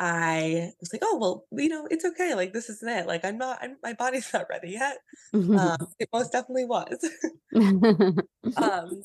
I 0.00 0.72
was 0.80 0.92
like, 0.92 1.02
"Oh, 1.04 1.18
well, 1.20 1.46
you 1.52 1.68
know, 1.68 1.86
it's 1.90 2.04
okay, 2.04 2.34
like, 2.34 2.52
this 2.52 2.70
isn't 2.70 2.88
it, 2.90 3.06
like, 3.06 3.24
I'm 3.24 3.38
not 3.38 3.58
I'm 3.62 3.78
my 3.82 3.94
body's 3.94 4.32
not 4.34 4.48
ready 4.50 4.70
yet." 4.72 4.98
Um, 5.58 5.76
it 6.00 6.08
most 6.12 6.32
definitely 6.32 6.66
was. 6.66 6.98
Um, 8.56 9.02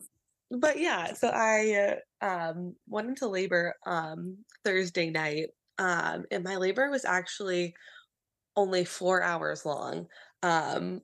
but 0.51 0.79
yeah, 0.79 1.13
so 1.13 1.29
I, 1.29 1.99
uh, 2.21 2.25
um, 2.25 2.75
went 2.87 3.09
into 3.09 3.27
labor, 3.27 3.75
um, 3.85 4.45
Thursday 4.63 5.09
night, 5.09 5.49
um, 5.77 6.25
and 6.31 6.43
my 6.43 6.57
labor 6.57 6.89
was 6.89 7.05
actually 7.05 7.75
only 8.55 8.85
4 8.85 9.23
hours 9.23 9.65
long. 9.65 10.07
Um, 10.43 11.01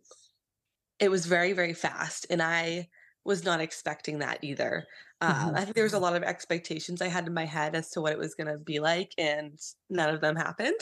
it 1.00 1.10
was 1.10 1.26
very, 1.26 1.54
very 1.54 1.74
fast, 1.74 2.26
and 2.30 2.42
I 2.42 2.90
was 3.26 3.44
not 3.44 3.62
expecting 3.62 4.20
that 4.20 4.44
either. 4.44 4.88
Uh, 5.22 5.52
Mhm. 5.52 5.56
I 5.56 5.64
think 5.64 5.76
there 5.76 5.84
was 5.84 5.94
a 5.94 6.00
lot 6.00 6.16
of 6.16 6.24
expectations 6.24 7.02
I 7.02 7.08
had 7.08 7.28
in 7.28 7.34
my 7.34 7.46
head 7.46 7.76
as 7.76 7.90
to 7.92 8.02
what 8.02 8.14
it 8.14 8.18
was 8.20 8.36
gonna 8.36 8.58
be 8.58 8.80
like, 8.80 9.14
and 9.18 9.60
none 9.90 10.14
of 10.14 10.22
them 10.22 10.36
happened. 10.36 10.80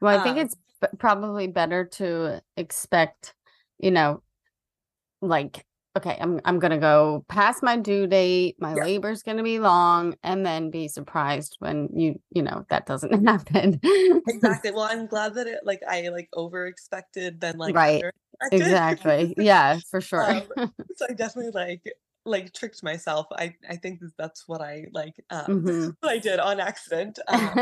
Well, 0.00 0.14
I 0.14 0.18
think 0.18 0.38
Um, 0.38 0.38
it's 0.38 0.54
b 0.80 0.88
probably 0.98 1.46
better 1.46 1.84
to 1.84 2.42
expect, 2.56 3.34
you 3.78 3.90
know, 3.90 4.22
like, 5.22 5.66
"Okay, 5.96 6.16
I'm 6.20 6.40
I'm 6.44 6.58
gonna 6.58 6.78
go 6.78 7.24
past 7.28 7.62
my 7.62 7.76
due 7.76 8.06
date, 8.06 8.56
my 8.60 8.74
yeah, 8.74 8.86
labor's 8.86 9.22
gonna 9.22 9.42
be 9.42 9.58
long," 9.60 10.16
and 10.22 10.44
then 10.46 10.70
be 10.70 10.88
surprised 10.88 11.56
when 11.60 11.88
you 11.94 12.20
you 12.30 12.42
know, 12.42 12.64
that 12.70 12.86
doesn't 12.86 13.24
happen. 13.26 13.80
exactly. 14.26 14.70
Well, 14.72 14.82
I'm 14.84 15.06
glad 15.06 15.34
that 15.34 15.46
it 15.46 15.60
like, 15.64 15.82
I, 15.88 16.08
like, 16.08 16.28
over 16.34 16.66
expected 16.66 17.40
than, 17.40 17.58
like, 17.58 17.76
Right. 17.76 18.06
Exactly. 18.50 19.34
Yeah, 19.38 19.80
for 19.90 20.00
sure. 20.00 20.42
Um, 20.42 20.52
so 20.96 21.06
I 21.08 21.14
definitely 21.14 21.52
like 21.52 21.82
like 22.26 22.52
tricked 22.52 22.82
myself. 22.82 23.26
I 23.32 23.56
I 23.68 23.76
think 23.76 24.00
that's 24.18 24.46
what 24.48 24.60
I 24.60 24.86
like 24.92 25.14
um 25.30 25.62
Mhm. 25.66 25.96
what 26.00 26.12
I 26.12 26.18
did 26.18 26.40
on 26.40 26.60
accident. 26.60 27.18
Um, 27.28 27.58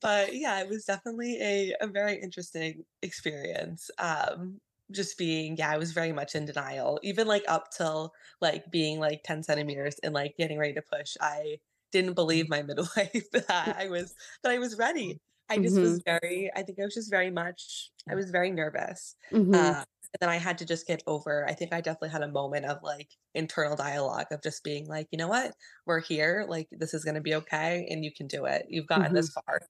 but 0.00 0.34
yeah, 0.34 0.60
it 0.60 0.68
was 0.68 0.84
definitely 0.84 1.40
a 1.40 1.74
a 1.80 1.86
very 1.86 2.20
interesting 2.20 2.84
experience. 3.02 3.90
Um, 3.98 4.60
just 4.92 5.18
being 5.18 5.56
yeah, 5.56 5.70
I 5.70 5.78
was 5.78 5.92
very 5.92 6.12
much 6.12 6.34
in 6.34 6.46
denial. 6.46 6.98
Even 7.02 7.26
like 7.26 7.44
up 7.48 7.70
till 7.70 8.12
like 8.40 8.70
being 8.70 8.98
like 9.00 9.22
10 9.24 9.42
centimeters 9.42 9.96
and 10.02 10.14
like 10.14 10.36
getting 10.36 10.58
ready 10.58 10.74
to 10.74 10.82
push. 10.82 11.16
I 11.20 11.58
didn't 11.92 12.14
believe 12.14 12.48
my 12.48 12.62
midwife 12.62 13.30
that 13.32 13.76
I 13.78 13.88
was 13.88 14.14
that 14.42 14.52
I 14.52 14.58
was 14.58 14.76
ready. 14.76 15.20
I 15.48 15.58
just 15.58 15.82
was 15.82 16.00
Mhm. 16.00 16.04
very 16.04 16.50
I 16.54 16.62
think 16.62 16.78
I 16.80 16.84
was 16.84 16.94
just 16.94 17.10
very 17.10 17.30
much 17.30 17.90
I 18.08 18.14
was 18.14 18.30
very 18.30 18.50
nervous. 18.50 19.16
Mhm. 19.30 19.50
Uh, 19.52 19.84
and 20.12 20.18
then 20.20 20.28
I 20.28 20.36
had 20.36 20.58
to 20.58 20.64
just 20.66 20.86
get 20.86 21.02
over 21.06 21.46
I 21.48 21.54
think 21.54 21.72
I 21.72 21.80
definitely 21.80 22.10
had 22.10 22.22
a 22.22 22.28
moment 22.28 22.66
of, 22.66 22.82
like, 22.82 23.10
internal 23.34 23.76
dialogue 23.76 24.26
of 24.32 24.42
just 24.42 24.64
being 24.64 24.86
like, 24.88 25.06
"You 25.12 25.18
know 25.18 25.28
what? 25.28 25.54
We're 25.86 26.00
here, 26.00 26.46
like, 26.48 26.68
this 26.72 26.94
is 26.94 27.04
gonna 27.04 27.20
be 27.20 27.34
okay, 27.36 27.86
and 27.90 28.04
you 28.04 28.12
can 28.12 28.26
do 28.26 28.44
it. 28.46 28.66
You've 28.68 28.86
gotten 28.88 29.14
this 29.14 29.28
Mhm. 29.28 29.30
far." 29.30 29.60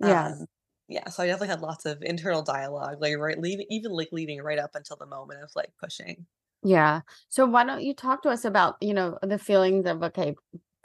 Yeah. 0.00 0.34
Um, 0.34 0.46
yeah, 0.88 1.08
so 1.10 1.22
I 1.22 1.26
definitely 1.26 1.48
had 1.48 1.60
lots 1.60 1.86
of 1.86 2.02
internal 2.02 2.42
dialogue, 2.42 3.00
like, 3.00 3.16
right 3.18 3.38
leading 3.38 3.66
even, 3.70 3.92
like, 3.92 4.10
leading 4.12 4.42
right 4.42 4.58
up 4.58 4.74
until 4.74 4.96
the 4.96 5.06
moment 5.06 5.42
of, 5.42 5.50
like, 5.56 5.72
pushing. 5.78 6.26
Yeah. 6.62 7.02
So 7.28 7.46
why 7.46 7.64
don't 7.64 7.82
you 7.82 7.94
talk 7.94 8.22
to 8.22 8.30
us 8.30 8.44
about, 8.44 8.76
you 8.80 8.94
know, 8.94 9.18
the 9.22 9.38
feelings 9.38 9.86
of, 9.86 10.02
okay, 10.02 10.34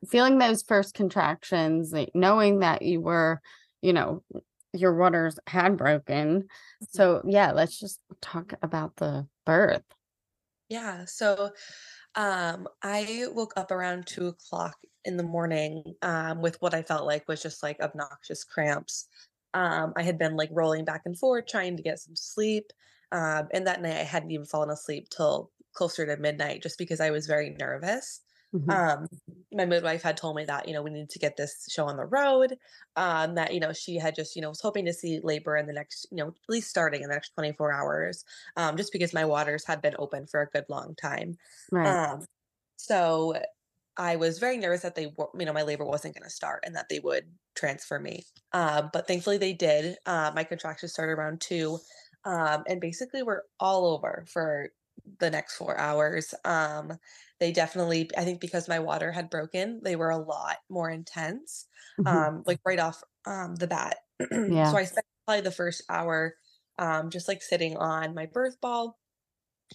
feeling 0.09 0.39
those 0.39 0.63
first 0.63 0.95
contractions, 0.95 1.93
like 1.93 2.11
knowing 2.15 2.59
that 2.59 2.81
you 2.83 3.01
were, 3.01 3.41
you 3.81 3.93
know, 3.93 4.23
your 4.73 4.95
waters 4.97 5.39
had 5.47 5.77
broken. 5.77 6.47
Mhm. 6.81 6.89
So 6.89 7.23
yeah, 7.27 7.51
let's 7.51 7.79
just 7.79 8.01
talk 8.21 8.53
about 8.63 8.97
the 8.97 9.27
birth. 9.45 9.83
Yeah, 10.69 11.05
so, 11.05 11.51
um, 12.15 12.67
I 12.83 13.27
woke 13.31 13.53
up 13.57 13.71
around 13.71 14.07
two 14.07 14.27
o'clock 14.27 14.77
in 15.05 15.17
the 15.17 15.23
morning, 15.23 15.95
um, 16.03 16.41
with 16.41 16.61
what 16.61 16.73
I 16.75 16.83
felt 16.83 17.05
like 17.07 17.27
was 17.27 17.41
just, 17.41 17.63
like, 17.63 17.79
obnoxious 17.81 18.43
cramps. 18.43 19.07
Um, 19.53 19.93
I 19.97 20.03
had 20.03 20.17
been, 20.17 20.35
like, 20.35 20.49
rolling 20.51 20.85
back 20.85 21.01
and 21.05 21.17
forth 21.17 21.45
trying 21.47 21.77
to 21.77 21.83
get 21.83 21.99
some 21.99 22.15
sleep, 22.15 22.71
um, 23.11 23.47
and 23.53 23.65
that 23.67 23.81
night 23.81 23.97
I 23.97 24.03
hadn't 24.03 24.31
even 24.31 24.45
fallen 24.45 24.69
asleep 24.69 25.09
till 25.09 25.51
closer 25.73 26.05
to 26.05 26.17
midnight 26.17 26.61
just 26.63 26.77
because 26.77 26.99
I 26.99 27.11
was 27.11 27.27
very 27.27 27.51
nervous. 27.51 28.21
Mhm. 28.53 28.79
Um, 28.79 29.07
my 29.51 29.65
midwife 29.65 30.03
had 30.03 30.15
told 30.17 30.35
me 30.35 30.45
that, 30.45 30.67
you 30.67 30.73
know, 30.73 30.83
we 30.83 30.91
need 30.91 31.09
to 31.09 31.19
get 31.19 31.37
this 31.37 31.65
show 31.71 31.87
on 31.87 31.97
the 31.97 32.05
road, 32.05 32.57
um, 32.95 33.33
that, 33.35 33.51
you 33.53 33.59
know, 33.59 33.73
she 33.73 33.95
had 33.97 34.13
just, 34.13 34.35
you 34.35 34.41
know, 34.43 34.49
was 34.49 34.61
hoping 34.61 34.85
to 34.85 34.93
see 34.93 35.19
labor 35.21 35.57
in 35.57 35.65
the 35.65 35.73
next, 35.73 36.05
you 36.11 36.17
know, 36.17 36.27
at 36.29 36.33
least 36.49 36.69
starting 36.69 37.01
in 37.01 37.09
the 37.09 37.15
next 37.15 37.31
24 37.33 37.73
hours 37.73 38.23
um, 38.57 38.77
just 38.77 38.91
because 38.93 39.13
my 39.13 39.25
waters 39.25 39.65
had 39.65 39.81
been 39.81 39.95
open 39.97 40.27
for 40.27 40.41
a 40.41 40.47
good 40.49 40.65
long 40.69 40.95
time. 40.95 41.35
Right. 41.71 41.99
Um, 42.09 42.25
so 42.77 43.41
I 43.99 44.15
was 44.15 44.39
very 44.39 44.57
nervous 44.57 44.81
that 44.81 44.95
they 44.95 45.13
were, 45.17 45.29
you 45.37 45.45
know, 45.45 45.53
my 45.53 45.63
labor 45.63 45.85
wasn't 45.85 46.15
going 46.15 46.23
to 46.23 46.31
start 46.31 46.63
and 46.65 46.75
that 46.75 46.89
they 46.89 46.99
would 46.99 47.37
transfer 47.55 47.99
me. 47.99 48.25
Um, 48.53 48.89
but 48.93 49.07
thankfully 49.07 49.37
they 49.37 49.53
did. 49.53 49.97
Uh, 50.07 50.31
my 50.35 50.43
contractions 50.45 50.93
started 50.93 51.13
around 51.13 51.41
two, 51.41 51.79
um, 52.25 52.63
and 52.67 52.81
basically 52.81 53.23
we're 53.23 53.43
all 53.59 53.85
over 53.87 54.25
for 54.27 54.69
the 55.19 55.29
next 55.29 55.57
four 55.57 55.77
hours. 55.77 56.33
Um, 56.45 56.93
they 57.39 57.51
definitely, 57.51 58.09
I 58.17 58.23
think, 58.25 58.41
because 58.41 58.67
my 58.67 58.79
water 58.79 59.11
had 59.11 59.29
broken, 59.29 59.81
they 59.83 59.95
were 59.95 60.09
a 60.09 60.17
lot 60.17 60.57
more 60.69 60.89
intense, 60.89 61.67
Mhm. 61.97 62.23
um, 62.25 62.43
like 62.45 62.59
right 62.65 62.79
off 62.79 63.03
um, 63.25 63.55
the 63.55 63.67
bat. 63.67 63.97
so 64.63 64.77
I 64.77 64.83
spent 64.85 65.05
probably 65.25 65.41
the 65.41 65.51
first 65.51 65.83
hour 65.89 66.35
um, 66.77 67.09
just 67.09 67.27
like 67.27 67.41
sitting 67.41 67.77
on 67.77 68.13
my 68.13 68.25
birth 68.25 68.59
ball 68.61 68.97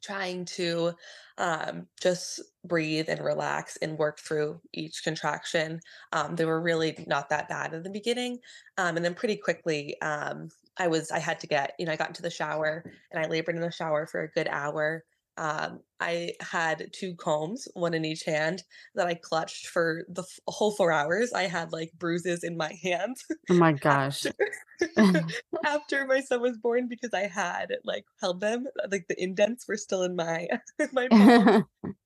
trying 0.03 0.45
to 0.45 0.93
um, 1.39 1.87
just 2.01 2.41
breathe 2.65 3.09
and 3.09 3.25
relax 3.25 3.77
and 3.79 3.99
work 3.99 4.19
through 4.19 4.61
each 4.73 5.03
contraction. 5.03 5.81
Um, 6.13 6.37
they 6.37 6.45
were 6.45 6.61
really 6.61 7.05
not 7.07 7.29
that 7.31 7.49
bad 7.49 7.75
in 7.75 7.83
the 7.83 7.91
beginning. 7.91 8.39
Um, 8.79 8.97
and 8.97 9.05
then 9.05 9.15
pretty 9.15 9.37
quickly, 9.37 10.01
um, 10.01 10.49
I 10.77 10.89
was 10.89 11.11
I 11.11 11.19
had 11.19 11.41
to 11.41 11.47
get, 11.47 11.75
you 11.79 11.87
know, 11.87 11.93
I 11.93 11.97
got 11.97 12.09
into 12.09 12.23
the 12.23 12.31
shower 12.31 12.85
and 13.13 13.25
I 13.25 13.29
labored 13.29 13.57
in 13.57 13.63
the 13.63 13.71
shower 13.71 14.07
for 14.07 14.23
a 14.23 14.31
good 14.31 14.49
hour. 14.49 15.05
Um, 15.38 15.81
I 16.00 16.35
had 16.41 16.91
two 16.93 17.14
combs, 17.17 17.69
one 17.75 17.95
in 17.95 18.05
each 18.05 18.25
hand, 18.25 18.62
that 18.95 19.07
I 19.09 19.14
clutched 19.14 19.69
for 19.69 20.05
the 20.09 20.23
f- 20.23 20.41
whole 20.49 20.73
four 20.73 20.93
hours. 20.93 21.33
I 21.33 21.45
had 21.45 21.73
like 21.73 21.93
bruises 21.99 22.45
in 22.45 22.57
my 22.57 22.73
hands 22.83 23.25
Oh 23.50 23.55
my 23.55 23.73
gosh. 23.73 24.26
after 24.26 24.97
after 25.64 26.07
my 26.07 26.21
son 26.21 26.41
was 26.43 26.59
born 26.59 26.88
because 26.88 27.14
I 27.14 27.26
had 27.29 27.75
like 27.85 28.05
held 28.21 28.41
them, 28.41 28.67
like 28.91 29.07
the 29.09 29.23
indents 29.23 29.69
were 29.69 29.76
still 29.79 30.03
in 30.05 30.17
my 30.17 30.49
my 30.93 31.11
palm 31.19 31.50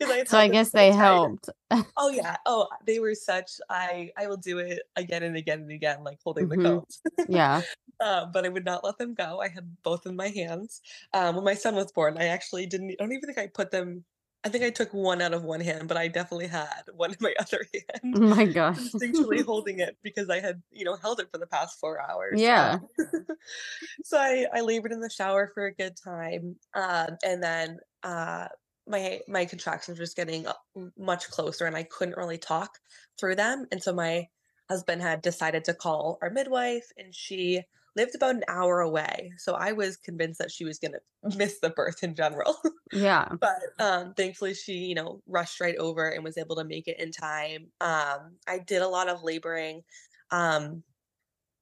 I 0.02 0.24
So 0.24 0.38
I 0.38 0.48
guess 0.48 0.70
so 0.70 0.72
they 0.72 0.92
tight. 1.00 1.22
helped. 1.22 1.50
Oh 1.96 2.10
yeah. 2.10 2.36
Oh, 2.46 2.68
they 2.86 3.00
were 3.00 3.14
such. 3.16 3.52
I 3.70 4.10
I 4.18 4.28
will 4.28 4.38
do 4.38 4.58
it 4.58 4.82
again 4.96 5.22
and 5.24 5.36
again 5.36 5.60
and 5.60 5.72
again, 5.72 6.04
like 6.04 6.18
holding 6.24 6.48
the 6.48 6.58
hmm 6.58 6.58
combs. 6.58 7.00
Yeah. 7.28 7.62
Uh, 8.00 8.26
but 8.26 8.44
I 8.44 8.48
would 8.48 8.64
not 8.64 8.84
let 8.84 8.98
them 8.98 9.14
go. 9.14 9.40
I 9.40 9.48
had 9.48 9.82
both 9.82 10.06
in 10.06 10.16
my 10.16 10.28
hands. 10.28 10.80
Um, 11.12 11.36
when 11.36 11.44
my 11.44 11.54
son 11.54 11.74
was 11.74 11.92
born, 11.92 12.18
I 12.18 12.26
actually 12.26 12.66
didn't. 12.66 12.90
I 12.92 12.94
don't 12.98 13.12
even 13.12 13.26
think 13.26 13.38
I 13.38 13.48
put 13.48 13.70
them. 13.70 14.04
I 14.44 14.48
think 14.50 14.62
I 14.64 14.70
took 14.70 14.94
one 14.94 15.20
out 15.20 15.34
of 15.34 15.42
one 15.44 15.60
hand, 15.60 15.88
but 15.88 15.96
I 15.96 16.08
definitely 16.08 16.46
had 16.46 16.82
one 16.94 17.10
in 17.10 17.16
my 17.20 17.34
other 17.40 17.66
Oh 18.14 18.18
hand, 18.18 18.20
my 18.20 18.46
gosh. 18.46 18.92
instinctually 19.02 19.42
holding 19.44 19.80
it 19.80 19.98
because 20.02 20.30
I 20.30 20.40
had, 20.40 20.62
you 20.70 20.84
know, 20.84 20.96
held 20.96 21.20
it 21.20 21.28
for 21.32 21.38
the 21.38 21.46
past 21.46 21.80
four 21.80 22.00
hours. 22.00 22.48
Yeah. 22.48 22.80
Um, 22.80 22.88
so 24.04 24.18
I, 24.18 24.46
I 24.52 24.60
labored 24.60 24.92
in 24.92 25.00
the 25.00 25.10
shower 25.10 25.50
for 25.54 25.66
a 25.66 25.74
good 25.74 25.96
time, 25.96 26.58
um, 26.74 27.16
and 27.24 27.42
then 27.42 27.78
uh, 28.02 28.48
my 28.86 29.20
my 29.28 29.44
contractions 29.44 29.98
were 29.98 30.04
just 30.04 30.16
getting 30.16 30.46
uh, 30.46 30.54
much 30.96 31.28
closer, 31.30 31.66
and 31.66 31.76
I 31.76 31.84
couldn't 31.84 32.16
really 32.16 32.38
talk 32.38 32.78
through 33.18 33.36
them. 33.36 33.66
And 33.72 33.82
so 33.82 33.92
my 33.92 34.28
husband 34.68 35.02
had 35.02 35.22
decided 35.22 35.64
to 35.64 35.74
call 35.74 36.18
our 36.22 36.30
midwife, 36.30 36.90
and 36.96 37.14
she 37.14 37.62
lived 37.98 38.14
about 38.14 38.36
an 38.36 38.44
hour 38.48 38.80
away. 38.80 39.32
So 39.36 39.54
I 39.54 39.72
was 39.72 39.96
convinced 39.96 40.38
that 40.38 40.52
she 40.52 40.64
was 40.64 40.78
going 40.78 40.92
to 41.30 41.36
miss 41.36 41.58
the 41.60 41.70
birth 41.70 42.02
in 42.02 42.14
general. 42.14 42.56
Yeah. 42.92 43.28
but 43.40 43.58
um, 43.78 44.14
thankfully, 44.14 44.54
she 44.54 44.72
you 44.72 44.94
know 44.94 45.20
rushed 45.26 45.60
right 45.60 45.76
over 45.76 46.08
and 46.08 46.24
was 46.24 46.38
able 46.38 46.56
to 46.56 46.64
make 46.64 46.88
it 46.88 47.00
in 47.00 47.10
time. 47.10 47.66
Um, 47.80 48.36
I 48.46 48.60
did 48.64 48.82
a 48.82 48.88
lot 48.88 49.08
of 49.08 49.22
laboring. 49.22 49.82
Um, 50.30 50.82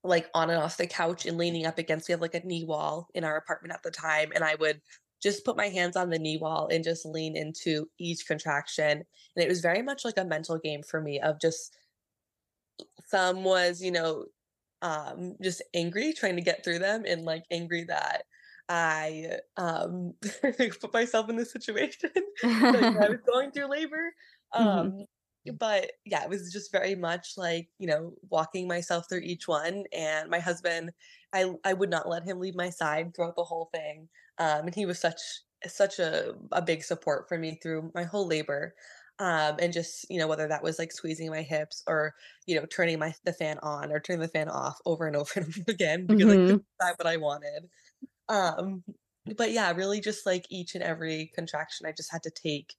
like 0.04 0.28
on 0.34 0.50
and 0.50 0.62
off 0.62 0.76
the 0.76 0.86
couch 0.86 1.26
and 1.26 1.36
leaning 1.36 1.66
up 1.66 1.78
against 1.78 2.08
we 2.08 2.12
have 2.12 2.20
like 2.20 2.34
a 2.34 2.46
knee 2.46 2.64
wall 2.64 3.08
in 3.14 3.24
our 3.24 3.36
apartment 3.36 3.74
at 3.74 3.82
the 3.82 3.90
time 3.90 4.30
and 4.36 4.44
i 4.44 4.54
would 4.54 4.80
just 5.20 5.44
put 5.44 5.56
my 5.56 5.66
hands 5.66 5.96
on 5.96 6.10
the 6.10 6.18
knee 6.18 6.38
wall 6.38 6.68
and 6.70 6.84
just 6.84 7.04
lean 7.04 7.36
into 7.36 7.88
each 7.98 8.24
contraction 8.24 8.92
and 8.92 9.44
it 9.44 9.48
was 9.48 9.60
very 9.60 9.82
much 9.82 10.04
like 10.04 10.16
a 10.16 10.24
mental 10.24 10.58
game 10.58 10.82
for 10.82 11.00
me 11.00 11.18
of 11.18 11.40
just 11.40 11.76
some 13.06 13.42
was 13.42 13.82
you 13.82 13.90
know 13.90 14.24
um 14.82 15.36
just 15.42 15.62
angry 15.74 16.12
trying 16.12 16.36
to 16.36 16.42
get 16.42 16.64
through 16.64 16.78
them 16.78 17.04
and 17.06 17.24
like 17.24 17.44
angry 17.50 17.84
that 17.84 18.24
i 18.68 19.38
um 19.56 20.14
put 20.80 20.92
myself 20.92 21.28
in 21.28 21.36
this 21.36 21.52
situation 21.52 22.10
like 22.72 22.88
i 23.02 23.08
was 23.08 23.20
going 23.26 23.50
through 23.52 23.66
labor 23.66 24.12
hmm 24.58 24.88
um 24.88 25.04
but 25.58 25.92
yeah 26.04 26.24
it 26.24 26.28
was 26.28 26.52
just 26.52 26.72
very 26.72 26.94
much 26.94 27.34
like 27.36 27.68
you 27.78 27.86
know 27.86 28.14
walking 28.30 28.66
myself 28.66 29.08
through 29.08 29.20
each 29.20 29.46
one 29.46 29.84
and 29.92 30.28
my 30.28 30.40
husband 30.40 30.90
i 31.32 31.52
i 31.64 31.72
would 31.72 31.90
not 31.90 32.08
let 32.08 32.24
him 32.24 32.40
leave 32.40 32.56
my 32.56 32.70
side 32.70 33.14
throughout 33.14 33.36
the 33.36 33.44
whole 33.44 33.70
thing 33.72 34.08
um 34.38 34.66
and 34.66 34.74
he 34.74 34.86
was 34.86 34.98
such 34.98 35.20
such 35.66 35.98
a, 35.98 36.34
a 36.52 36.60
big 36.62 36.82
support 36.82 37.28
for 37.28 37.38
me 37.38 37.58
through 37.62 37.90
my 37.94 38.04
whole 38.04 38.26
labor 38.26 38.74
um 39.18 39.56
and 39.60 39.72
just 39.72 40.06
you 40.10 40.18
know 40.18 40.26
whether 40.28 40.46
that 40.48 40.62
was 40.62 40.78
like 40.78 40.92
squeezing 40.92 41.30
my 41.30 41.42
hips 41.42 41.82
or 41.86 42.14
you 42.46 42.54
know 42.54 42.66
turning 42.66 42.98
my 42.98 43.14
the 43.24 43.32
fan 43.32 43.58
on 43.60 43.90
or 43.92 44.00
turning 44.00 44.20
the 44.20 44.28
fan 44.28 44.48
off 44.48 44.78
over 44.86 45.06
and 45.06 45.16
over 45.18 45.30
and 45.36 45.46
over 45.48 45.64
again 45.68 46.06
because 46.06 46.30
i 46.30 46.36
hmm 46.38 46.46
couldn't 46.46 46.62
decide 46.80 46.94
what 46.98 47.06
i 47.06 47.16
wanted. 47.16 47.68
Um 48.28 48.84
but 49.36 49.52
yeah 49.52 49.72
really 49.72 50.00
just 50.00 50.26
like 50.26 50.46
each 50.50 50.74
and 50.74 50.84
every 50.84 51.32
contraction 51.34 51.86
i 51.86 51.92
just 51.92 52.12
had 52.12 52.22
to 52.24 52.30
take 52.30 52.76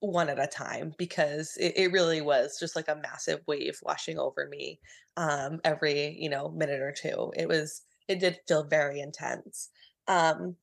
one 0.00 0.28
at 0.28 0.40
a 0.40 0.46
time 0.48 0.92
because 0.98 1.56
it, 1.58 1.74
it 1.76 1.92
really 1.92 2.20
was 2.20 2.58
just 2.58 2.74
like 2.74 2.88
a 2.88 2.96
massive 2.96 3.40
wave 3.46 3.78
washing 3.82 4.18
over 4.18 4.48
me 4.48 4.80
um 5.16 5.60
every 5.64 6.16
you 6.20 6.28
know 6.28 6.50
minute 6.50 6.80
or 6.80 6.92
two. 6.92 7.32
It 7.36 7.48
was 7.48 7.82
it 8.08 8.18
did 8.20 8.40
feel 8.48 8.64
very 8.64 9.00
intense. 9.00 9.70
Um 10.08 10.56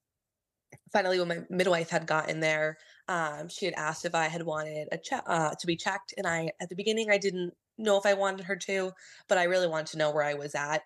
finally 0.92 1.20
when 1.20 1.28
my 1.28 1.40
midwife 1.50 1.90
had 1.90 2.08
gotten 2.08 2.40
there 2.40 2.78
um 3.10 3.50
she 3.50 3.66
had 3.66 3.76
asked 3.76 4.06
if 4.06 4.16
i 4.16 4.28
had 4.28 4.44
wanted 4.44 4.88
a 4.94 4.98
check 4.98 5.24
uh, 5.28 5.54
to 5.60 5.68
be 5.68 5.76
checked 5.76 6.14
and 6.18 6.28
i 6.28 6.52
at 6.62 6.70
the 6.70 6.76
beginning 6.78 7.12
i 7.12 7.18
didn't 7.18 7.54
know 7.78 7.98
if 7.98 8.06
i 8.06 8.14
wanted 8.14 8.46
her 8.46 8.56
to 8.56 8.92
but 9.28 9.38
i 9.38 9.44
really 9.46 9.68
wanted 9.68 9.88
to 9.88 9.98
know 9.98 10.12
where 10.12 10.24
i 10.24 10.36
was 10.36 10.56
at. 10.56 10.84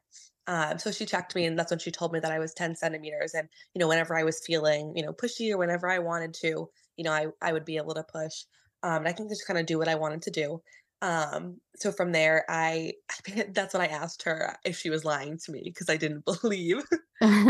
Um, 0.47 0.79
so 0.79 0.91
she 0.91 1.05
checked 1.05 1.35
me 1.35 1.45
and 1.45 1.57
that's 1.59 1.71
when 1.71 1.79
she 1.79 1.91
told 1.91 2.13
me 2.13 2.19
that 2.21 2.31
i 2.31 2.39
was 2.39 2.53
10 2.53 2.75
centimeters 2.75 3.33
and 3.35 3.47
you 3.75 3.79
know 3.79 3.87
whenever 3.87 4.17
i 4.17 4.23
was 4.23 4.45
feeling 4.45 4.93
you 4.95 5.03
know 5.03 5.13
pushy 5.13 5.51
or 5.51 5.57
whenever 5.57 5.89
i 5.89 5.99
wanted 5.99 6.33
to 6.35 6.69
you 6.97 7.03
know 7.05 7.11
i, 7.11 7.27
I 7.41 7.53
would 7.53 7.65
be 7.65 7.77
able 7.77 7.95
to 7.95 8.03
push. 8.03 8.45
Um, 8.83 8.97
and 8.97 9.07
i 9.07 9.13
can 9.13 9.29
just 9.29 9.47
kind 9.47 9.59
of 9.59 9.65
do 9.65 9.77
what 9.77 9.87
i 9.89 9.95
wanted 9.95 10.23
to 10.23 10.31
do 10.31 10.61
um, 11.03 11.61
so 11.77 11.91
from 11.93 12.13
there 12.13 12.45
i 12.49 12.93
that's 13.51 13.75
when 13.75 13.83
i 13.83 13.87
asked 13.87 14.23
her 14.23 14.57
if 14.65 14.77
she 14.77 14.89
was 14.91 15.05
lying 15.05 15.37
to 15.39 15.51
me 15.53 15.61
because 15.65 15.89
i 15.89 15.97
didn't 15.97 16.25
believe 16.43 16.83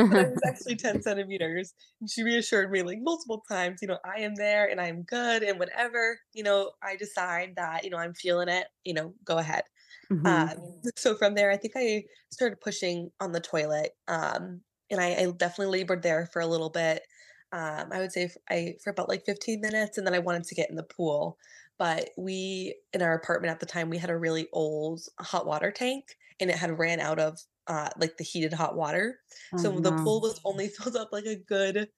but 0.10 0.20
I 0.20 0.24
was 0.26 0.42
actually 0.48 0.76
10 0.76 1.02
centimeters. 1.02 1.74
And 2.00 2.10
she 2.10 2.24
reassured 2.24 2.72
me 2.72 2.84
like 2.84 3.00
multiple 3.02 3.44
times, 3.50 3.80
you 3.82 3.88
know, 3.88 4.00
I 4.06 4.20
am 4.22 4.36
there 4.36 4.70
and 4.70 4.80
I'm 4.82 5.04
good. 5.04 5.44
And 5.44 5.60
whatever, 5.60 6.20
you 6.34 6.44
know, 6.44 6.72
I 6.84 6.96
decide 6.96 7.54
that, 7.58 7.84
you 7.84 7.90
know, 7.90 7.98
I'm 7.98 8.14
feeling 8.14 8.50
it, 8.50 8.68
you 8.84 8.94
know, 8.94 9.16
go 9.26 9.38
ahead. 9.38 9.64
hmm 10.10 10.48
Um, 10.50 10.82
so 10.98 11.16
from 11.16 11.36
there, 11.36 11.52
I 11.52 11.58
think 11.58 11.74
I 11.78 12.06
started 12.32 12.62
pushing 12.62 13.12
on 13.20 13.32
the 13.34 13.42
toilet. 13.42 13.92
Um, 14.08 14.62
and 14.90 15.02
I, 15.02 15.16
I 15.16 15.32
definitely 15.32 15.78
labored 15.80 16.04
there 16.04 16.28
for 16.28 16.42
a 16.42 16.48
little 16.48 16.70
bit. 16.70 17.04
Um, 17.52 17.92
I 17.92 18.00
would 18.00 18.12
say 18.12 18.30
I 18.50 18.76
for 18.84 18.90
about 18.92 19.10
like 19.10 19.26
15 19.26 19.62
minutes, 19.62 19.98
and 19.98 20.08
then 20.08 20.16
I 20.16 20.20
wanted 20.20 20.44
to 20.46 20.56
get 20.56 20.70
in 20.70 20.76
the 20.76 20.84
pool. 20.84 21.38
But 21.80 22.12
we 22.18 22.76
in 22.94 23.02
our 23.02 23.14
apartment 23.14 23.52
at 23.52 23.60
the 23.60 23.66
time, 23.66 23.90
we 23.90 23.98
had 23.98 24.10
a 24.10 24.18
really 24.18 24.48
old 24.54 25.02
hot 25.20 25.46
water 25.46 25.72
tank, 25.72 26.16
and 26.40 26.50
it 26.50 26.58
had 26.58 26.78
ran 26.80 27.00
out 27.00 27.20
of 27.20 27.40
uh, 27.68 27.90
like 27.98 28.18
the 28.18 28.24
heated 28.24 28.54
hot 28.54 28.76
water. 28.76 29.20
Oh 29.52 29.58
So 29.58 29.80
the 29.80 29.94
pool 29.94 30.22
was 30.22 30.40
only 30.46 30.68
filled 30.70 30.96
up 30.96 31.10
like 31.12 31.26
a 31.26 31.36
good 31.36 31.90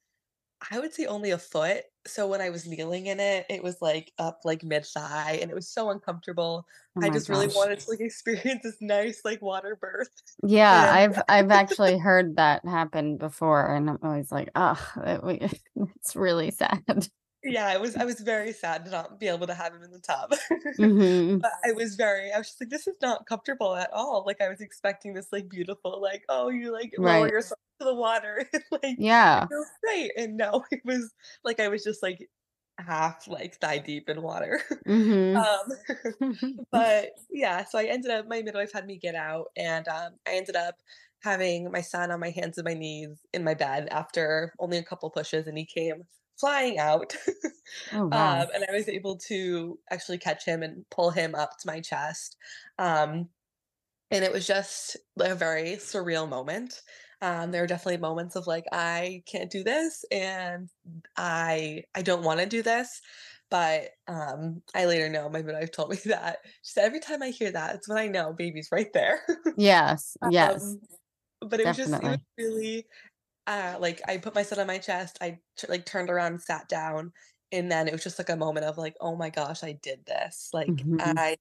I 0.70 0.78
would 0.80 0.94
say 0.94 1.06
only 1.06 1.30
a 1.30 1.38
foot. 1.38 1.84
So 2.06 2.26
when 2.28 2.40
I 2.40 2.50
was 2.50 2.66
kneeling 2.66 3.06
in 3.06 3.20
it, 3.20 3.46
it 3.50 3.62
was 3.62 3.82
like 3.82 4.12
up 4.18 4.40
like 4.44 4.62
mid 4.64 4.86
thigh 4.86 5.38
and 5.42 5.50
it 5.50 5.54
was 5.54 5.68
so 5.68 5.90
uncomfortable. 5.90 6.66
Oh 6.96 7.00
I 7.02 7.10
just 7.10 7.28
really 7.28 7.48
wanted 7.48 7.80
to 7.80 7.90
like 7.90 8.00
experience 8.02 8.62
this 8.62 8.78
nice 8.80 9.22
like 9.24 9.42
water 9.42 9.76
birth. 9.76 10.10
Yeah, 10.42 10.70
And 10.70 10.86
I've 10.90 11.22
I've 11.28 11.50
actually 11.50 11.98
heard 11.98 12.36
that 12.36 12.64
happen 12.64 13.16
before, 13.16 13.74
and 13.74 13.88
I'm 13.90 13.98
always 14.02 14.30
like, 14.30 14.50
oh, 14.54 14.92
it, 14.98 15.60
it's 15.74 16.14
really 16.14 16.50
sad. 16.50 17.08
Yeah, 17.46 17.66
I 17.66 17.76
was 17.78 17.96
I 17.96 18.04
was 18.04 18.20
very 18.20 18.52
sad 18.52 18.84
to 18.86 18.90
not 18.90 19.20
be 19.20 19.28
able 19.28 19.46
to 19.46 19.54
have 19.54 19.74
him 19.74 19.82
in 19.82 19.90
the 19.90 20.00
tub. 20.00 20.32
hmm 20.78 21.40
but 21.42 21.52
I 21.64 21.72
was 21.72 21.96
very 21.96 22.32
I 22.32 22.38
was 22.38 22.48
just 22.48 22.60
like, 22.60 22.70
this 22.70 22.86
is 22.86 22.96
not 23.02 23.26
comfortable 23.26 23.74
at 23.76 23.92
all. 23.92 24.24
Like 24.26 24.40
I 24.40 24.48
was 24.48 24.60
expecting 24.60 25.14
this 25.14 25.32
like 25.32 25.48
beautiful, 25.48 26.00
like, 26.00 26.24
oh, 26.28 26.48
you 26.48 26.72
like 26.72 26.92
lower 26.98 27.28
yourself 27.28 27.58
to 27.80 27.86
the 27.86 27.94
water 27.94 28.44
like 28.82 28.98
Yeah. 28.98 29.48
great. 29.82 30.12
And 30.16 30.36
no, 30.36 30.64
it 30.70 30.82
was 30.84 31.14
like 31.44 31.60
I 31.60 31.68
was 31.68 31.84
just 31.84 32.02
like 32.02 32.28
half 32.78 33.28
like 33.28 33.56
thigh 33.60 33.78
deep 33.78 34.08
in 34.08 34.22
water. 34.22 34.60
hmm 34.86 35.46
Um, 35.46 35.72
but 36.72 37.10
yeah, 37.30 37.64
so 37.64 37.78
I 37.78 37.84
ended 37.84 38.10
up 38.10 38.26
my 38.28 38.42
midwife 38.42 38.72
had 38.72 38.86
me 38.86 38.96
get 38.98 39.14
out, 39.14 39.48
and 39.56 39.86
um, 39.88 40.14
I 40.26 40.32
ended 40.36 40.56
up 40.56 40.76
having 41.22 41.70
my 41.70 41.80
son 41.80 42.10
on 42.10 42.20
my 42.20 42.30
hands 42.30 42.58
and 42.58 42.64
my 42.64 42.74
knees 42.74 43.20
in 43.32 43.44
my 43.44 43.54
bed 43.54 43.88
after 43.90 44.52
only 44.58 44.78
a 44.78 44.84
couple 44.84 45.10
pushes, 45.10 45.46
and 45.46 45.58
he 45.58 45.66
came 45.66 46.04
flying 46.38 46.78
out. 46.78 47.16
Oh 47.92 48.06
wow. 48.06 48.42
um, 48.42 48.48
and 48.54 48.64
I 48.68 48.72
was 48.72 48.88
able 48.88 49.16
to 49.28 49.78
actually 49.90 50.18
catch 50.18 50.44
him 50.44 50.62
and 50.62 50.88
pull 50.90 51.10
him 51.10 51.34
up 51.34 51.58
to 51.58 51.66
my 51.66 51.80
chest. 51.80 52.36
Um, 52.78 53.28
and 54.10 54.24
it 54.24 54.32
was 54.32 54.46
just 54.46 54.96
a 55.20 55.34
very 55.34 55.72
surreal 55.72 56.28
moment. 56.28 56.82
Um, 57.22 57.50
there 57.50 57.62
were 57.62 57.66
definitely 57.66 57.96
moments 57.98 58.36
of 58.36 58.46
like, 58.46 58.64
I 58.72 59.22
can't 59.26 59.50
do 59.50 59.64
this, 59.64 60.04
and 60.10 60.68
I 61.16 61.84
I 61.94 62.02
don't 62.02 62.22
want 62.22 62.40
to 62.40 62.46
do 62.46 62.62
this. 62.62 63.00
But 63.50 63.90
um, 64.08 64.62
I 64.74 64.86
later 64.86 65.08
know 65.08 65.28
my 65.28 65.42
midwife 65.42 65.70
told 65.72 65.90
me 65.90 65.96
that 66.06 66.38
she 66.62 66.72
said 66.72 66.84
every 66.84 67.00
time 67.00 67.22
I 67.22 67.30
hear 67.30 67.50
that, 67.52 67.74
it's 67.76 67.88
when 67.88 67.98
I 67.98 68.08
know 68.08 68.32
baby's 68.32 68.68
right 68.72 68.92
there. 68.92 69.20
Yes. 69.56 70.16
Yes. 70.30 70.62
um, 70.62 70.80
but 71.40 71.60
it 71.60 71.66
was 71.66 71.76
just 71.76 71.92
it 72.02 72.02
was 72.02 72.18
really 72.38 72.86
uh, 73.46 73.76
like 73.80 74.02
I 74.08 74.18
put 74.18 74.34
my 74.34 74.42
son 74.42 74.58
on 74.60 74.66
my 74.66 74.78
chest, 74.78 75.18
I 75.20 75.40
t- 75.56 75.66
like 75.68 75.86
turned 75.86 76.10
around, 76.10 76.42
sat 76.42 76.68
down, 76.68 77.12
and 77.52 77.70
then 77.70 77.88
it 77.88 77.92
was 77.92 78.02
just 78.02 78.18
like 78.18 78.28
a 78.30 78.36
moment 78.36 78.66
of 78.66 78.78
like, 78.78 78.96
oh 79.00 79.16
my 79.16 79.30
gosh, 79.30 79.62
I 79.64 79.72
did 79.72 80.06
this. 80.06 80.50
Like 80.52 80.86
hmm 80.98 81.16
I 81.16 81.36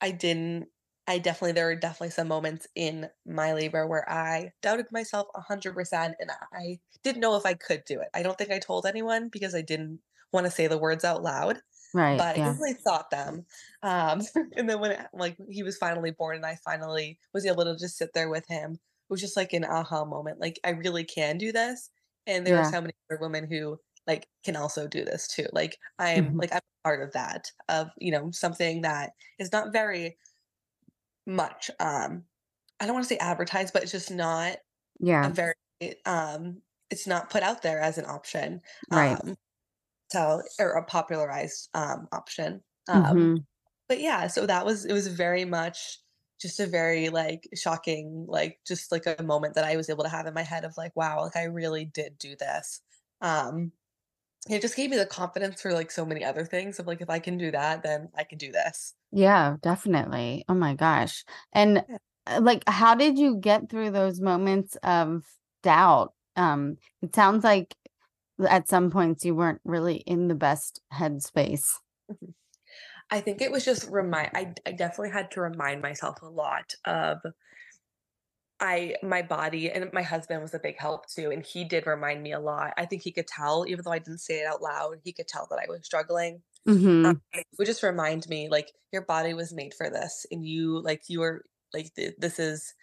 I 0.00 0.10
didn't 0.12 0.68
I 1.06 1.18
definitely 1.18 1.52
there 1.52 1.66
were 1.66 1.74
definitely 1.76 2.10
some 2.10 2.28
moments 2.28 2.66
in 2.76 3.10
my 3.26 3.52
labor 3.54 3.86
where 3.86 4.08
I 4.10 4.52
doubted 4.62 4.86
myself 4.92 5.28
100% 5.34 6.16
and 6.20 6.30
I 6.52 6.80
didn't 7.02 7.20
know 7.20 7.36
if 7.36 7.46
I 7.46 7.54
could 7.54 7.84
do 7.86 8.00
it. 8.00 8.08
I 8.14 8.22
don't 8.22 8.38
think 8.38 8.50
I 8.52 8.58
told 8.60 8.86
anyone 8.86 9.28
because 9.28 9.54
I 9.54 9.62
didn't 9.62 10.00
want 10.32 10.46
to 10.46 10.50
say 10.52 10.66
the 10.68 10.78
words 10.78 11.04
out 11.04 11.22
loud, 11.22 11.60
Right. 11.92 12.28
but 12.28 12.36
I 12.36 12.40
definitely 12.40 12.74
thought 12.74 13.10
them. 13.10 13.46
Um, 13.82 14.22
and 14.56 14.68
then 14.68 14.80
when 14.80 14.92
it, 14.92 15.06
like 15.12 15.36
he 15.48 15.62
was 15.62 15.76
finally 15.78 16.10
born 16.12 16.36
and 16.36 16.46
I 16.46 16.56
finally 16.64 17.18
was 17.32 17.46
able 17.46 17.64
to 17.64 17.76
just 17.76 17.96
sit 17.96 18.12
there 18.14 18.28
with 18.30 18.46
him 18.48 18.78
was 19.10 19.20
just 19.20 19.36
like 19.36 19.52
an 19.52 19.64
aha 19.64 20.04
moment. 20.04 20.40
Like 20.40 20.60
I 20.64 20.70
really 20.70 21.04
can 21.04 21.38
do 21.38 21.52
this. 21.52 21.90
And 22.26 22.46
there 22.46 22.58
are 22.58 22.64
so 22.64 22.80
many 22.80 22.94
other 23.10 23.20
women 23.20 23.48
who 23.50 23.78
like 24.06 24.28
can 24.44 24.56
also 24.56 24.88
do 24.88 25.04
this 25.04 25.28
too. 25.28 25.46
Like 25.52 25.78
I'm 25.98 26.32
Mhm. 26.32 26.40
like 26.40 26.52
I'm 26.52 26.60
part 26.84 27.02
of 27.02 27.12
that 27.12 27.50
of, 27.68 27.90
you 27.98 28.12
know, 28.12 28.30
something 28.32 28.82
that 28.82 29.12
is 29.38 29.52
not 29.52 29.72
very 29.72 30.18
much 31.26 31.70
um 31.80 32.24
I 32.80 32.86
don't 32.86 32.94
want 32.94 33.04
to 33.04 33.08
say 33.14 33.18
advertised, 33.18 33.72
but 33.74 33.82
it's 33.82 33.92
just 33.92 34.10
not 34.10 34.58
Yeah. 35.00 35.32
very 35.32 35.54
um 36.06 36.62
it's 36.90 37.06
not 37.06 37.30
put 37.30 37.42
out 37.42 37.62
there 37.62 37.80
as 37.80 37.98
an 37.98 38.06
option. 38.06 38.62
Right. 38.90 39.20
Um 39.20 39.36
so 40.12 40.42
or 40.60 40.72
a 40.72 40.84
popularized 40.84 41.70
um 41.74 42.08
option. 42.12 42.62
Um 42.88 43.28
Mhm. 43.28 43.44
but 43.88 44.00
yeah, 44.00 44.28
so 44.28 44.46
that 44.46 44.66
was 44.66 44.86
it 44.86 44.94
was 44.94 45.08
very 45.08 45.44
much 45.44 46.00
just 46.40 46.60
a 46.60 46.66
very 46.66 47.08
like 47.10 47.48
shocking 47.54 48.26
like 48.28 48.60
just 48.66 48.92
like 48.92 49.04
a 49.06 49.22
moment 49.22 49.54
that 49.54 49.64
I 49.64 49.76
was 49.76 49.90
able 49.90 50.04
to 50.04 50.10
have 50.10 50.26
in 50.26 50.34
my 50.34 50.42
head 50.42 50.64
of 50.64 50.76
like 50.76 50.94
wow, 50.96 51.22
like 51.24 51.36
I 51.36 51.44
really 51.44 51.84
did 51.86 52.18
do 52.18 52.36
this. 52.36 52.82
Um 53.20 53.72
it 54.50 54.62
just 54.62 54.76
gave 54.76 54.90
me 54.90 54.96
the 54.98 55.06
confidence 55.06 55.62
for 55.62 55.72
like 55.74 55.90
so 55.90 56.04
many 56.06 56.24
other 56.24 56.44
things 56.46 56.78
of 56.78 56.86
like 56.86 57.00
if 57.02 57.10
I 57.10 57.18
can 57.20 57.38
do 57.38 57.50
that, 57.52 57.82
then 57.84 58.10
I 58.16 58.24
can 58.24 58.38
do 58.38 58.52
this. 58.52 58.94
Yeah, 59.12 59.56
definitely. 59.60 60.44
Oh 60.48 60.54
my 60.54 60.74
gosh. 60.74 61.24
And 61.52 61.84
Yeah. 61.88 61.98
uh, 62.26 62.40
like 62.42 62.62
how 62.68 62.94
did 62.94 63.18
you 63.18 63.36
get 63.36 63.68
through 63.68 63.90
those 63.90 64.20
moments 64.20 64.76
of 64.82 65.24
doubt? 65.62 66.14
Um 66.36 66.76
it 67.02 67.14
sounds 67.14 67.44
like 67.44 67.74
at 68.48 68.68
some 68.68 68.90
points 68.90 69.24
you 69.24 69.34
weren't 69.34 69.60
really 69.64 69.98
in 69.98 70.28
the 70.28 70.34
best 70.34 70.82
headspace. 70.92 71.74
Mhm. 72.08 72.32
I 73.10 73.20
think 73.20 73.40
it 73.40 73.50
was 73.50 73.64
just 73.64 73.88
remind 73.88 74.30
I 74.34 74.54
I 74.66 74.72
definitely 74.72 75.10
had 75.10 75.30
to 75.32 75.40
remind 75.40 75.82
myself 75.82 76.22
a 76.22 76.26
lot 76.26 76.74
of 76.84 77.20
I 78.60 78.96
my 79.02 79.22
body 79.22 79.70
and 79.70 79.90
my 79.92 80.02
husband 80.02 80.42
was 80.42 80.52
a 80.54 80.58
big 80.58 80.78
help 80.78 81.06
too, 81.08 81.30
and 81.30 81.44
he 81.44 81.64
did 81.64 81.86
remind 81.86 82.22
me 82.22 82.32
a 82.32 82.40
lot. 82.40 82.74
I 82.76 82.84
think 82.86 83.02
he 83.02 83.12
could 83.12 83.26
tell, 83.26 83.64
even 83.66 83.84
though 83.84 83.92
I 83.92 83.98
didn't 83.98 84.18
say 84.20 84.40
it 84.40 84.46
out 84.46 84.60
loud, 84.62 85.00
he 85.02 85.12
could 85.14 85.28
tell 85.28 85.46
that 85.50 85.58
I 85.66 85.70
was 85.70 85.84
struggling. 85.84 86.42
Um, 87.04 87.14
Mhm. 87.14 87.20
it 87.34 87.46
would 87.58 87.66
just 87.66 87.82
remind 87.84 88.28
me, 88.28 88.48
like, 88.50 88.72
your 88.92 89.02
body 89.04 89.34
was 89.34 89.52
made 89.54 89.74
for 89.74 89.90
this, 89.90 90.26
and 90.32 90.46
you, 90.46 90.80
like, 90.82 91.04
you 91.08 91.22
are 91.22 91.44
like, 91.74 91.94
th- 91.94 92.16
this 92.18 92.38
is 92.40 92.74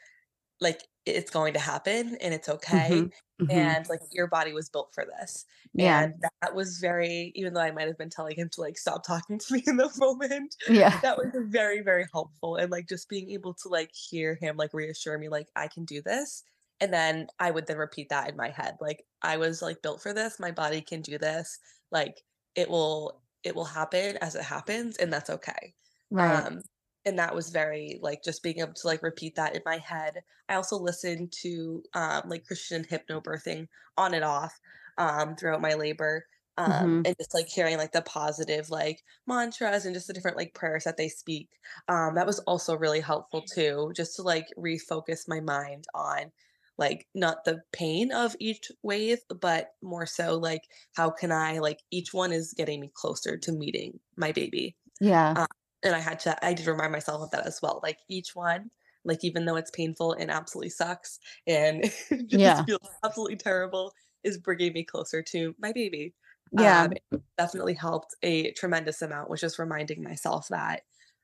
like 0.61 0.83
it's 1.07 1.31
going 1.31 1.53
to 1.53 1.59
happen, 1.59 2.15
and 2.17 2.33
it's 2.33 2.49
okay. 2.49 3.07
Mhm. 3.07 3.11
Mhm. 3.39 3.77
And 3.77 3.87
like 3.89 4.01
your 4.11 4.27
body 4.27 4.53
was 4.53 4.69
built 4.69 4.93
for 4.93 5.05
this, 5.05 5.45
Yeah. 5.73 6.03
and 6.03 6.13
that 6.41 6.53
was 6.55 6.79
very. 6.79 7.31
Even 7.35 7.53
though 7.53 7.61
I 7.61 7.71
might 7.71 7.87
have 7.87 7.97
been 7.97 8.09
telling 8.09 8.35
him 8.35 8.49
to 8.53 8.61
like 8.61 8.77
stop 8.77 9.05
talking 9.05 9.39
to 9.39 9.53
me 9.53 9.63
in 9.67 9.77
the 9.77 9.91
moment, 9.97 10.55
Yeah. 10.67 11.01
that 11.01 11.17
was 11.17 11.27
very, 11.49 11.81
very 11.81 12.05
helpful, 12.11 12.55
and, 12.57 12.71
like, 12.71 12.87
just 12.89 13.09
being 13.09 13.29
able 13.31 13.53
to, 13.55 13.69
like, 13.69 13.91
hear 13.93 14.35
him, 14.35 14.57
like, 14.57 14.73
reassure 14.73 15.17
me, 15.17 15.29
like, 15.29 15.49
"I 15.55 15.67
can 15.67 15.85
do 15.85 16.01
this," 16.01 16.43
and 16.79 16.93
then 16.93 17.27
I 17.39 17.51
would 17.51 17.67
then 17.67 17.77
repeat 17.77 18.09
that 18.09 18.29
in 18.29 18.35
my 18.35 18.49
head, 18.49 18.77
like, 18.81 19.05
"I 19.21 19.37
was, 19.37 19.61
like, 19.61 19.81
built 19.81 20.01
for 20.01 20.13
this, 20.13 20.39
my 20.39 20.51
body 20.51 20.81
can 20.81 21.01
do 21.01 21.17
this, 21.17 21.59
like, 21.91 22.23
it 22.55 22.69
will 22.69 23.21
it 23.43 23.55
will 23.55 23.65
happen 23.65 24.17
as 24.17 24.35
it 24.35 24.43
happens, 24.43 24.97
and 24.97 25.11
that's 25.13 25.29
okay." 25.29 25.75
Right. 26.09 26.47
Um, 26.47 26.63
and 27.07 27.19
that 27.19 27.35
was 27.35 27.49
very, 27.51 27.99
like, 28.01 28.23
just 28.23 28.43
being 28.43 28.59
able 28.59 28.73
to, 28.73 28.87
like, 28.87 29.03
repeat 29.03 29.35
that 29.35 29.55
in 29.55 29.61
my 29.65 29.77
head. 29.77 30.23
I 30.49 30.55
also 30.55 30.77
listened 30.77 31.31
to, 31.43 31.83
um, 31.93 32.23
like, 32.29 32.45
Christian 32.45 32.83
hypnobirthing 32.85 33.67
on 33.97 34.13
and 34.13 34.23
off, 34.25 34.59
um, 34.97 35.35
throughout 35.35 35.61
my 35.61 35.73
labor, 35.75 36.25
um, 36.57 36.95
Mhm. 36.95 37.05
and 37.05 37.15
just, 37.19 37.33
like, 37.33 37.47
hearing, 37.47 37.77
like, 37.77 37.91
the 37.93 38.01
positive, 38.03 38.69
like, 38.69 39.03
mantras 39.27 39.85
and 39.85 39.93
just 39.95 40.07
the 40.07 40.13
different, 40.13 40.37
like, 40.37 40.53
prayers 40.55 40.83
that 40.85 40.97
they 40.97 41.09
speak. 41.09 41.49
Um, 41.87 42.15
that 42.15 42.25
was 42.27 42.39
also 42.39 42.75
really 42.75 42.99
helpful 43.01 43.43
too, 43.43 43.91
just 43.95 44.15
to, 44.17 44.23
like, 44.23 44.47
refocus 44.57 45.27
my 45.27 45.39
mind 45.39 45.85
on, 45.93 46.31
like, 46.77 47.07
not 47.15 47.45
the 47.45 47.61
pain 47.71 48.11
of 48.11 48.35
each 48.39 48.71
wave, 48.83 49.19
but 49.29 49.71
more 49.81 50.05
so, 50.05 50.35
like, 50.37 50.61
how 50.95 51.09
can 51.11 51.31
I 51.31 51.59
like, 51.59 51.79
each 51.91 52.13
one 52.13 52.31
is 52.31 52.53
getting 52.53 52.79
me 52.81 52.91
closer 52.93 53.37
to 53.37 53.51
meeting 53.51 53.99
my 54.15 54.31
baby. 54.31 54.75
Yeah. 54.99 55.37
Um, 55.37 55.47
and 55.87 55.95
I 55.95 55.99
had 55.99 56.19
to 56.21 56.45
I 56.45 56.53
did 56.53 56.67
remind 56.67 56.91
myself 56.93 57.21
of 57.23 57.31
that 57.31 57.47
as 57.47 57.61
well, 57.61 57.79
like, 57.83 57.99
each 58.09 58.35
one, 58.35 58.71
like, 59.05 59.23
even 59.23 59.45
though 59.45 59.55
it's 59.55 59.71
painful 59.71 60.13
and 60.13 60.31
absolutely 60.31 60.69
sucks 60.69 61.19
and 61.47 61.83
just 62.27 62.41
Yeah. 62.41 62.65
feels 62.65 62.79
absolutely 63.05 63.37
terrible, 63.37 63.93
is 64.23 64.37
bringing 64.37 64.73
me 64.73 64.83
closer 64.83 65.21
to 65.23 65.55
my 65.59 65.71
baby. 65.73 66.13
Yeah. 66.51 66.87
Um, 66.87 66.97
definitely 67.37 67.73
helped 67.75 68.15
a 68.23 68.51
tremendous 68.53 69.01
amount, 69.01 69.29
was 69.29 69.41
just 69.41 69.59
reminding 69.59 70.03
myself 70.03 70.47
that, 70.49 70.83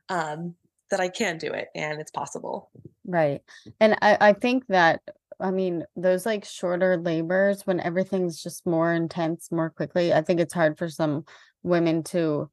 um, 0.10 0.56
that 0.91 0.99
I 0.99 1.10
can 1.10 1.38
do 1.39 1.52
it 1.52 1.69
and 1.76 1.99
it's 2.02 2.12
possible. 2.12 2.71
Right. 3.06 3.41
And 3.80 3.95
I 4.02 4.17
I 4.30 4.34
think 4.34 4.67
that 4.67 5.02
I 5.39 5.52
mean 5.52 5.86
those 5.95 6.26
like 6.26 6.45
shorter 6.45 6.97
labors 6.97 7.65
when 7.67 7.80
everything's 7.80 8.41
just 8.41 8.65
more 8.65 8.93
intense 8.93 9.52
more 9.52 9.69
quickly. 9.69 10.13
I 10.13 10.21
think 10.21 10.39
it's 10.39 10.54
hard 10.54 10.78
for 10.78 10.89
some 10.89 11.26
women 11.63 12.04
to 12.04 12.49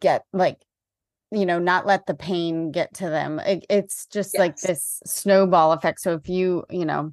get 0.00 0.24
like 0.32 0.62
you 1.30 1.46
know 1.46 1.58
not 1.58 1.86
let 1.86 2.06
the 2.06 2.14
pain 2.14 2.70
get 2.70 2.94
to 2.94 3.08
them. 3.10 3.38
It, 3.40 3.66
it's 3.68 4.06
just 4.06 4.38
like 4.38 4.56
this 4.60 5.00
snowball 5.06 5.72
effect. 5.72 6.00
So 6.00 6.14
if 6.14 6.28
you, 6.28 6.64
you 6.70 6.84
know, 6.84 7.12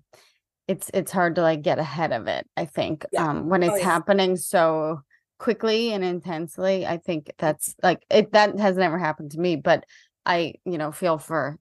it's 0.68 0.90
it's 0.94 1.12
hard 1.12 1.36
to 1.36 1.42
like 1.42 1.62
get 1.62 1.80
ahead 1.80 2.12
of 2.12 2.28
it, 2.28 2.48
I 2.56 2.66
think. 2.66 3.06
Yeah. 3.12 3.30
Um 3.30 3.50
when 3.50 3.64
Oh, 3.64 3.68
it's 3.68 3.80
yeah. 3.80 3.86
happening 3.86 4.36
so 4.38 5.02
quickly 5.40 5.92
and 5.92 6.04
intensely, 6.04 6.86
I 6.86 6.98
think 6.98 7.32
that's 7.38 7.76
like 7.84 8.04
it 8.10 8.32
that 8.34 8.58
has 8.60 8.78
never 8.78 8.98
happened 8.98 9.32
to 9.32 9.40
me, 9.40 9.56
but 9.56 9.84
I, 10.26 10.54
you 10.66 10.78
know, 10.78 10.92
feel 10.92 11.18
for 11.18 11.58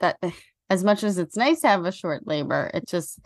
that 0.00 0.18
as 0.70 0.82
much 0.82 1.04
as 1.04 1.18
it's 1.18 1.36
nice 1.36 1.60
to 1.60 1.68
have 1.68 1.84
a 1.84 1.92
short 1.92 2.26
labor, 2.26 2.70
it 2.72 2.88
just 2.88 3.18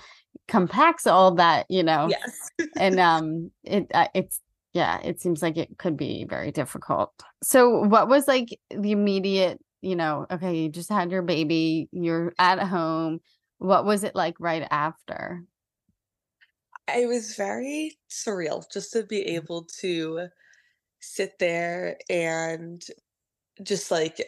compacts 0.49 1.07
all 1.07 1.37
that, 1.37 1.66
you 1.69 1.83
know, 1.85 2.09
Yes. 2.11 2.51
and 2.77 2.99
um, 3.01 3.51
it 3.62 3.87
uh, 3.95 4.09
it's 4.14 4.40
yeah, 4.77 5.01
it 5.03 5.21
seems 5.21 5.43
like 5.43 5.57
it 5.57 5.79
could 5.79 5.97
be 5.97 6.25
very 6.25 6.53
difficult. 6.53 7.12
So, 7.43 7.81
what 7.87 8.09
was 8.09 8.29
like 8.29 8.61
the 8.71 8.93
immediate, 8.93 9.61
you 9.83 9.97
know, 9.97 10.27
okay, 10.31 10.57
you 10.57 10.69
just 10.69 10.91
had 10.91 11.11
your 11.11 11.23
baby, 11.23 11.89
you're 11.93 12.35
at 12.39 12.61
home. 12.61 13.21
What 13.59 13.85
was 13.87 14.05
it 14.05 14.15
like 14.15 14.37
right 14.41 14.67
after? 14.71 15.45
It 16.89 17.09
was 17.09 17.35
very 17.37 17.99
surreal 18.11 18.65
just 18.71 18.93
to 18.93 19.03
be 19.05 19.23
able 19.37 19.65
to 19.81 20.29
sit 21.01 21.39
there 21.41 21.99
and 22.11 22.85
just 23.62 23.91
like 23.91 24.19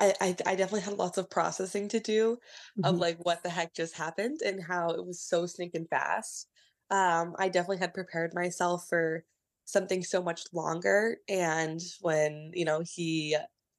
I, 0.00 0.14
I 0.20 0.28
I 0.46 0.56
definitely 0.56 0.82
had 0.82 0.98
lots 0.98 1.18
of 1.18 1.30
processing 1.30 1.88
to 1.90 2.00
do 2.00 2.38
of 2.82 2.98
Mhm. 2.98 3.00
like 3.00 3.18
what 3.24 3.42
the 3.42 3.50
heck 3.50 3.74
just 3.74 3.94
happened 3.96 4.40
and 4.44 4.62
how 4.62 4.90
it 4.90 5.06
was 5.06 5.20
so 5.22 5.46
sneaking 5.46 5.86
fast. 5.88 6.48
Um, 6.90 7.36
I 7.38 7.48
definitely 7.50 7.78
had 7.78 7.94
prepared 7.94 8.34
myself 8.34 8.88
for 8.88 9.24
something 9.64 10.02
so 10.04 10.22
much 10.22 10.44
longer, 10.52 11.18
and 11.28 11.80
when 12.00 12.52
you 12.54 12.64
know 12.64 12.82
he 12.84 13.36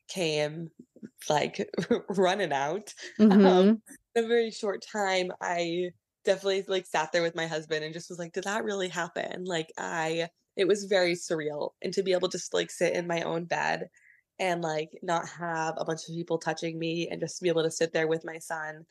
came 0.07 0.71
like 1.29 1.69
running 2.09 2.53
out, 2.53 2.93
um, 3.29 3.41
Mhm. 3.43 3.81
in 4.15 4.25
a 4.25 4.27
very 4.27 4.51
short 4.51 4.83
time, 4.91 5.31
I 5.41 5.91
definitely 6.25 6.63
like 6.67 6.85
sat 6.85 7.11
there 7.11 7.21
with 7.21 7.35
my 7.35 7.47
husband 7.47 7.83
and 7.83 7.93
just 7.93 8.09
was 8.09 8.19
like, 8.19 8.33
did 8.33 8.45
that 8.45 8.63
really 8.63 8.89
happen? 8.89 9.45
Like 9.45 9.71
I 9.77 10.29
it 10.55 10.67
was 10.67 10.85
very 10.85 11.13
surreal. 11.13 11.71
And 11.81 11.93
to 11.93 12.03
be 12.03 12.13
able 12.13 12.29
to 12.29 12.37
just 12.37 12.53
like 12.53 12.69
sit 12.71 12.93
in 12.93 13.07
my 13.07 13.21
own 13.23 13.45
bed 13.45 13.89
and 14.39 14.61
like 14.61 14.91
not 15.03 15.27
have 15.29 15.75
a 15.77 15.85
bunch 15.85 16.01
of 16.07 16.15
people 16.15 16.37
touching 16.37 16.77
me 16.79 17.07
and 17.09 17.19
just 17.21 17.41
be 17.41 17.49
able 17.49 17.63
to 17.63 17.71
sit 17.71 17.93
there 17.93 18.07
with 18.07 18.25
my 18.25 18.37
son 18.39 18.85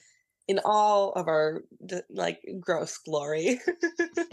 in 0.49 0.61
all 0.65 1.13
of 1.13 1.29
our 1.29 1.63
like 2.11 2.43
gross 2.61 2.99
glory 2.99 3.61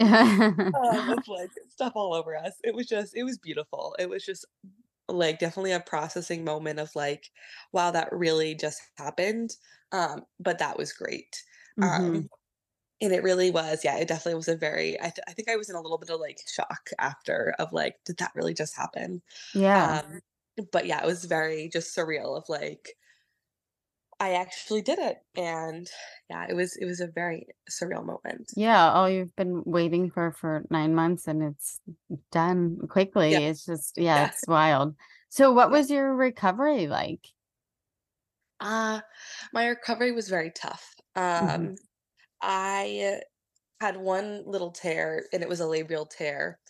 um, 0.74 1.22
like 1.26 1.52
stuff 1.68 1.92
all 1.94 2.14
over 2.14 2.36
us. 2.36 2.54
It 2.64 2.74
was 2.74 2.86
just 2.86 3.16
it 3.16 3.24
was 3.24 3.38
beautiful. 3.38 3.96
It 3.98 4.08
was 4.08 4.24
just 4.24 4.44
like 5.08 5.38
definitely 5.40 5.72
a 5.72 5.80
processing 5.80 6.44
moment 6.44 6.78
of 6.80 6.94
like 6.96 7.30
wow 7.72 7.90
that 7.90 8.12
really 8.12 8.54
just 8.54 8.80
happened 8.96 9.50
um 9.92 10.24
but 10.40 10.58
that 10.60 10.78
was 10.78 10.92
great 10.92 11.44
um 11.82 12.22
Mhm. 12.22 12.28
and 13.00 13.12
it 13.12 13.22
really 13.22 13.50
was 13.50 13.84
yeah 13.84 13.96
it 13.98 14.08
definitely 14.08 14.34
was 14.36 14.48
a 14.48 14.56
very 14.56 14.98
I, 15.00 15.04
th- 15.10 15.24
I 15.28 15.32
think 15.34 15.48
i 15.50 15.56
was 15.56 15.70
in 15.70 15.76
a 15.76 15.80
little 15.80 15.98
bit 15.98 16.10
of 16.10 16.20
like 16.20 16.38
shock 16.52 16.90
after 16.98 17.54
of 17.58 17.72
like 17.72 17.96
did 18.04 18.18
that 18.18 18.32
really 18.34 18.54
just 18.54 18.76
happen 18.76 19.22
Yeah. 19.52 19.90
um 19.90 20.20
but 20.72 20.86
yeah 20.86 21.02
it 21.02 21.06
was 21.06 21.24
very 21.26 21.68
just 21.68 21.96
surreal 21.96 22.36
of 22.36 22.48
like 22.48 22.96
i 24.20 24.32
actually 24.34 24.82
did 24.82 24.98
it 25.00 25.18
and 25.36 25.90
yeah 26.28 26.46
it 26.48 26.54
was 26.54 26.76
it 26.76 26.84
was 26.86 27.00
a 27.00 27.08
very 27.08 27.46
surreal 27.70 28.04
moment 28.04 28.52
Yeah, 28.56 28.90
all 28.92 29.08
you've 29.08 29.34
been 29.36 29.62
waiting 29.64 30.10
for 30.10 30.32
for 30.32 30.64
9 30.70 30.94
months 30.94 31.28
and 31.28 31.42
it's 31.42 31.80
done 32.32 32.78
yeah 33.28 33.38
quickly. 33.38 33.44
It's 33.44 33.64
just 33.64 33.96
yeah, 33.96 34.22
yeah 34.22 34.26
it's 34.26 34.46
wild. 34.48 34.96
So 35.28 35.52
what 35.52 35.70
was 35.70 35.90
your 35.90 36.14
recovery 36.14 36.88
like? 36.88 37.28
uh 38.60 39.00
my 39.52 39.66
recovery 39.66 40.12
was 40.12 40.28
very 40.28 40.50
tough 40.50 40.94
Mhm. 41.40 41.70
um 41.70 41.76
i 42.42 43.20
had 43.80 43.96
one 43.98 44.44
little 44.46 44.72
tear 44.72 45.26
and 45.32 45.42
it 45.42 45.50
was 45.50 45.60
a 45.60 45.66
labial 45.68 46.06
tear 46.06 46.60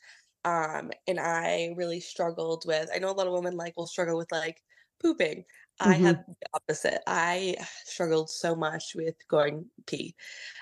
um 0.45 0.91
and 1.09 1.21
i 1.21 1.75
really 1.77 2.01
struggled 2.01 2.65
with 2.67 2.91
i 2.95 2.99
know 2.99 3.11
a 3.11 3.13
lot 3.15 3.29
of 3.29 3.35
women 3.35 3.57
like 3.57 3.77
will 3.77 3.87
struggle 3.89 4.19
with 4.19 4.33
like 4.33 4.63
pooping 5.03 5.45
I 5.81 5.97
Mhm. 5.97 5.97
had 5.97 6.25
the 6.41 6.49
opposite. 6.55 7.03
I 7.07 7.57
struggled 7.85 8.31
so 8.31 8.55
much 8.55 8.95
with 8.95 9.17
going 9.29 9.71
pee. 9.87 10.15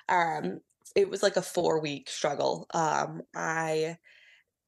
Um, 0.09 0.61
it 0.97 1.11
was 1.11 1.23
like 1.23 1.37
a 1.37 1.43
4 1.43 1.81
week 1.81 2.11
struggle. 2.11 2.67
Um, 2.75 3.23
I 3.37 3.99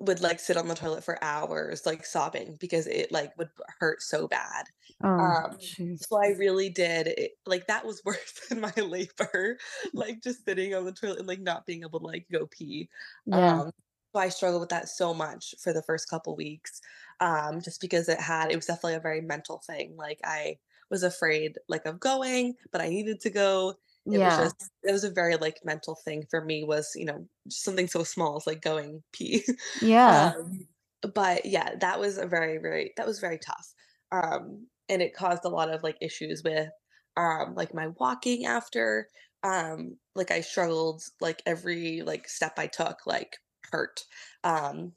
would, 0.00 0.20
like, 0.20 0.40
sit 0.40 0.56
on 0.56 0.68
the 0.68 0.74
toilet 0.74 1.04
for 1.04 1.22
hours, 1.22 1.86
like, 1.86 2.06
sobbing 2.06 2.56
because 2.56 2.86
it, 2.86 3.12
like, 3.12 3.36
would 3.38 3.50
hurt 3.80 4.02
so 4.02 4.28
bad. 4.28 4.66
Oh, 5.02 5.36
Um, 5.36 5.76
so 5.96 6.16
I 6.22 6.28
really 6.38 6.70
did 6.70 7.06
it 7.08 7.32
like, 7.46 7.66
that 7.68 7.86
was 7.86 8.02
worse 8.06 8.48
than 8.48 8.60
my 8.60 8.72
labor, 8.76 9.58
like, 9.94 10.22
just 10.22 10.44
sitting 10.44 10.74
on 10.74 10.84
the 10.86 10.92
toilet 10.92 11.18
and, 11.20 11.28
like, 11.28 11.40
not 11.40 11.66
being 11.66 11.82
able 11.84 12.00
to, 12.00 12.06
like, 12.06 12.26
go 12.32 12.46
pee. 12.48 12.90
Yeah. 13.26 13.60
Um, 13.60 13.70
I 14.18 14.28
struggled 14.28 14.60
with 14.60 14.70
that 14.70 14.88
so 14.88 15.14
much 15.14 15.54
for 15.62 15.72
the 15.72 15.82
first 15.82 16.08
couple 16.08 16.34
weeks, 16.36 16.80
um, 17.20 17.60
just 17.62 17.80
because 17.80 18.08
it 18.08 18.20
had 18.20 18.50
it 18.52 18.56
was 18.56 18.66
definitely 18.66 18.94
a 18.94 19.00
very 19.00 19.20
mental 19.20 19.58
thing, 19.66 19.96
like, 19.96 20.20
I 20.24 20.58
was 20.90 21.02
afraid, 21.02 21.58
like, 21.68 21.86
of 21.86 22.00
going, 22.00 22.56
but 22.72 22.80
I 22.80 22.88
needed 22.88 23.20
to 23.20 23.30
go. 23.30 23.74
It 24.12 24.22
was 24.22 24.34
Yeah. 24.34 24.36
just 24.36 24.70
it 24.82 24.92
was 24.92 25.04
a 25.04 25.10
very, 25.10 25.36
like, 25.36 25.58
mental 25.64 25.94
thing 25.94 26.26
for 26.30 26.44
me 26.44 26.64
was, 26.64 26.90
you 26.96 27.04
know, 27.04 27.28
just 27.48 27.62
something 27.64 27.86
so 27.88 28.02
small 28.04 28.36
as, 28.36 28.46
like, 28.46 28.60
going 28.62 29.02
pee. 29.12 29.44
Yeah. 29.80 30.30
Um, 30.34 30.66
but 31.14 31.46
yeah, 31.46 31.76
that 31.80 32.00
was 32.00 32.18
a 32.18 32.26
very, 32.26 32.58
very 32.58 32.92
that 32.96 33.06
was 33.06 33.20
very 33.20 33.38
tough. 33.38 33.72
Um, 34.12 34.66
and 34.88 35.00
it 35.02 35.14
caused 35.14 35.44
a 35.44 35.48
lot 35.48 35.70
of, 35.72 35.82
like, 35.82 35.96
issues 36.00 36.42
with, 36.44 36.70
um, 37.16 37.54
like, 37.54 37.72
my 37.74 37.88
walking 38.00 38.44
after, 38.46 39.08
um, 39.44 39.98
like, 40.16 40.30
I 40.32 40.40
struggled, 40.40 41.02
like, 41.20 41.42
every, 41.46 42.02
like, 42.02 42.28
step 42.28 42.54
I 42.58 42.66
took, 42.66 43.06
like, 43.06 43.36
hurt, 43.72 44.04
um, 44.44 44.94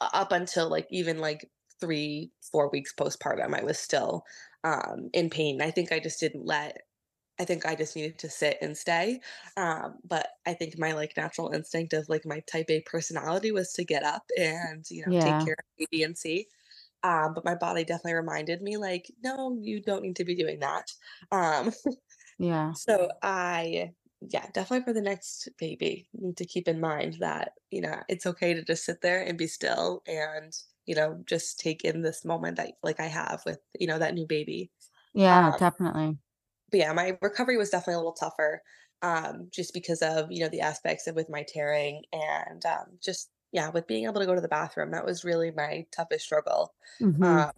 up 0.00 0.32
until, 0.32 0.68
like, 0.68 0.86
even, 0.90 1.18
like, 1.18 1.50
3, 1.80 2.32
4 2.50 2.68
weeks 2.70 2.94
postpartum, 2.94 3.54
I 3.58 3.64
was 3.64 3.78
still, 3.78 4.24
um, 4.64 5.10
in 5.12 5.30
pain. 5.30 5.60
I 5.62 5.70
think 5.70 5.92
I 5.92 6.00
just 6.00 6.20
didn't 6.20 6.46
let 6.46 6.82
I 7.40 7.44
think 7.46 7.66
I 7.66 7.74
just 7.74 7.96
needed 7.96 8.18
to 8.20 8.30
sit 8.30 8.58
and 8.62 8.76
stay, 8.78 9.20
um, 9.56 9.98
but 10.04 10.28
I 10.46 10.54
think 10.54 10.78
my, 10.78 10.92
like, 10.92 11.16
natural 11.16 11.50
instinct 11.52 11.92
of, 11.94 12.08
like, 12.08 12.26
my 12.26 12.40
type 12.40 12.66
A 12.70 12.82
personality 12.82 13.52
was 13.52 13.72
to 13.74 13.84
get 13.84 14.04
up 14.04 14.24
and, 14.38 14.84
you 14.90 15.02
know, 15.06 15.14
take 15.20 15.40
care 15.40 15.54
of 15.58 15.64
A, 15.82 15.86
B, 15.90 16.02
and 16.04 16.18
C. 16.18 16.48
Um, 17.04 17.34
but 17.34 17.44
my 17.44 17.54
body 17.56 17.84
definitely 17.84 18.14
reminded 18.14 18.62
me, 18.62 18.76
like, 18.78 19.10
"No, 19.24 19.58
you 19.60 19.80
don't 19.82 20.02
need 20.02 20.16
to 20.16 20.24
be 20.24 20.34
doing 20.36 20.60
that." 20.60 20.92
Um, 21.32 21.72
Yeah. 22.38 22.74
so 22.74 23.10
I 23.22 23.94
yeah, 24.30 24.48
definitely 24.52 24.84
for 24.84 24.92
the 24.92 25.00
next 25.00 25.48
baby, 25.58 26.08
need 26.12 26.36
to 26.38 26.44
keep 26.46 26.68
in 26.68 26.80
mind 26.80 27.14
that, 27.20 27.54
you 27.70 27.80
know, 27.80 28.02
it's 28.08 28.26
okay 28.26 28.54
to 28.54 28.62
just 28.64 28.84
sit 28.84 29.00
there 29.02 29.22
and 29.22 29.38
be 29.38 29.46
still 29.46 30.02
and, 30.06 30.52
you 30.86 30.94
know, 30.94 31.22
just 31.26 31.58
take 31.60 31.84
in 31.84 32.02
this 32.02 32.24
moment 32.24 32.56
that 32.56 32.74
like 32.82 33.00
I 33.00 33.06
have 33.06 33.42
with, 33.46 33.60
you 33.78 33.86
know, 33.86 33.98
that 33.98 34.14
new 34.14 34.26
baby. 34.26 34.70
Yeah, 35.14 35.50
Um 35.50 35.56
definitely. 35.56 36.18
but 36.70 36.78
yeah, 36.80 36.92
my 36.92 37.18
recovery 37.20 37.56
was 37.56 37.70
definitely 37.70 37.94
a 37.94 37.98
little 37.98 38.12
tougher, 38.12 38.62
um, 39.02 39.48
just 39.52 39.74
because 39.74 40.00
of, 40.02 40.30
you 40.32 40.40
know, 40.40 40.48
the 40.48 40.60
aspects 40.60 41.06
of 41.06 41.14
with 41.16 41.28
my 41.28 41.44
tearing 41.46 42.04
and, 42.12 42.64
um, 42.66 42.98
just 43.00 43.30
yeah, 43.52 43.68
with 43.68 43.86
being 43.86 44.04
able 44.04 44.20
to 44.20 44.26
go 44.26 44.34
to 44.34 44.40
the 44.40 44.48
bathroom, 44.48 44.90
that 44.92 45.04
was 45.04 45.24
really 45.24 45.50
my 45.50 45.86
toughest 45.92 46.24
struggle. 46.24 46.74
Mhm. 47.00 47.44
Um, 47.46 47.50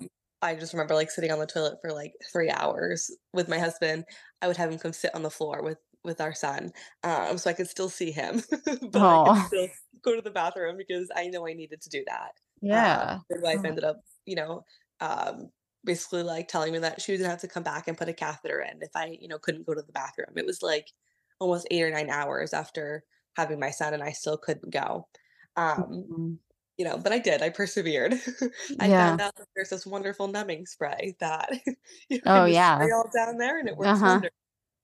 I 0.43 0.57
just 0.57 0.73
remember, 0.73 0.95
like, 0.95 1.11
sitting 1.11 1.31
on 1.31 1.39
the 1.39 1.47
toilet 1.47 1.79
for, 1.81 1.93
like, 1.93 2.15
3 2.33 2.51
hours 2.51 3.11
with 3.33 3.49
my 3.49 3.59
husband. 3.59 4.05
I 4.43 4.49
would 4.49 4.57
have 4.57 4.71
him 4.73 4.79
come 4.79 4.93
sit 4.93 5.15
on 5.15 5.23
the 5.23 5.31
floor 5.31 5.63
with 5.63 5.79
with 6.05 6.21
our 6.21 6.35
son, 6.35 6.73
um, 7.03 7.39
so 7.39 7.51
I 7.51 7.55
could 7.55 7.69
still 7.69 7.89
see 7.89 8.11
him, 8.13 8.43
but 8.93 9.11
I 9.11 9.19
could 9.19 9.37
still 9.37 9.69
go 10.03 10.15
to 10.17 10.23
the 10.23 10.31
bathroom 10.31 10.77
because 10.77 11.11
I 11.17 11.29
know 11.29 11.47
I 11.49 11.55
needed 11.55 11.81
to 11.83 11.91
do 11.91 12.05
that. 12.07 12.33
Um, 12.73 13.09
Yeah. 13.09 13.21
midwife 13.31 13.61
Oh. 13.61 13.65
ended 13.65 13.85
up, 13.85 14.03
you 14.27 14.37
know, 14.37 14.65
um, 15.01 15.51
basically, 15.85 16.23
like, 16.23 16.49
telling 16.49 16.73
me 16.73 16.79
that 16.81 17.01
she 17.03 17.13
was 17.13 17.21
gonna 17.21 17.31
have 17.31 17.41
to 17.43 17.49
come 17.49 17.63
back 17.63 17.89
and 17.89 17.99
put 17.99 18.09
a 18.09 18.13
catheter 18.15 18.61
in 18.61 18.83
if 18.83 18.91
I, 18.95 19.17
you 19.21 19.29
know, 19.29 19.39
couldn't 19.39 19.67
go 19.67 19.75
to 19.75 19.83
the 19.83 19.93
bathroom. 19.93 20.35
It 20.37 20.47
was, 20.47 20.63
like, 20.63 20.93
almost 21.41 21.67
8 21.71 21.83
or 21.83 21.91
9 21.91 22.11
hours 22.11 22.53
after 22.55 23.05
having 23.37 23.59
my 23.61 23.71
son, 23.71 23.95
and 23.95 24.03
I 24.03 24.13
still 24.13 24.39
couldn't 24.39 24.71
go. 24.71 25.09
Um, 25.57 26.09
Mhm. 26.09 26.39
you 26.77 26.85
know, 26.85 26.99
but 26.99 27.13
I 27.13 27.19
did, 27.21 27.43
I 27.43 27.51
persevered. 27.51 28.15
I 28.81 28.89
Yeah. 28.89 28.91
found 28.91 29.21
out 29.21 29.35
that 29.37 29.49
there's 29.55 29.71
this 29.71 29.87
wonderful 29.87 30.29
numbing 30.29 30.67
spray 30.67 31.17
that 31.21 31.51
you 32.11 32.21
Oh, 32.27 32.45
yeah. 32.47 32.89
spray 32.89 32.93
all 32.93 33.11
down 33.15 33.39
there 33.39 33.59
and 33.61 33.69
it 33.69 33.77
works 33.77 34.03
Uh-huh. 34.03 34.05
wonders. 34.05 34.33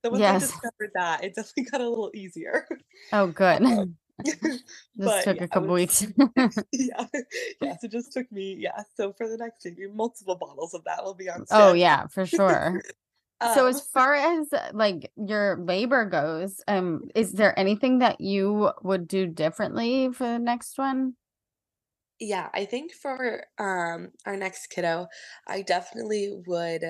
So 0.04 0.10
once 0.10 0.26
I 0.28 0.36
Yes. 0.36 0.36
discovered 0.36 0.90
that, 0.94 1.24
it 1.24 1.34
definitely 1.34 1.64
got 1.70 1.80
a 1.80 1.88
little 1.88 2.10
easier. 2.14 2.66
Oh, 3.12 3.26
good. 3.28 3.62
Um, 3.64 3.96
Just 5.00 5.22
but 5.22 5.24
took 5.24 5.40
yeah, 5.40 5.42
a 5.42 5.48
I 5.52 5.58
couple 5.58 5.72
was 5.72 5.74
weeks. 5.74 6.04
yeah, 6.72 7.06
yes, 7.60 7.84
it 7.84 7.90
just 7.92 8.12
took 8.12 8.30
me 8.32 8.54
yeah, 8.58 8.82
so 8.96 9.12
for 9.12 9.28
the 9.28 9.36
next 9.38 9.64
baby, 9.64 9.88
multiple 9.88 10.36
bottles 10.36 10.74
of 10.74 10.84
that 10.84 11.04
will 11.04 11.14
be 11.14 11.30
on 11.30 11.44
Oh, 11.50 11.72
yeah, 11.72 12.06
for 12.08 12.26
sure. 12.26 12.82
So 13.44 13.66
Um 13.66 13.68
as 13.68 13.82
far 13.82 14.14
as, 14.14 14.48
like, 14.74 15.12
your 15.16 15.58
labor 15.64 16.04
goes, 16.06 16.62
um, 16.68 17.10
is 17.14 17.32
there 17.34 17.58
anything 17.58 17.98
that 18.00 18.20
you 18.20 18.72
would 18.82 19.08
do 19.08 19.26
differently 19.26 20.12
for 20.12 20.24
the 20.26 20.38
next 20.38 20.78
one? 20.78 21.16
Yeah, 22.18 22.50
I 22.52 22.66
think 22.66 22.92
for, 22.92 23.44
um, 23.58 24.12
our 24.26 24.36
next 24.36 24.66
kiddo, 24.68 25.08
I 25.46 25.62
definitely 25.62 26.30
would, 26.46 26.84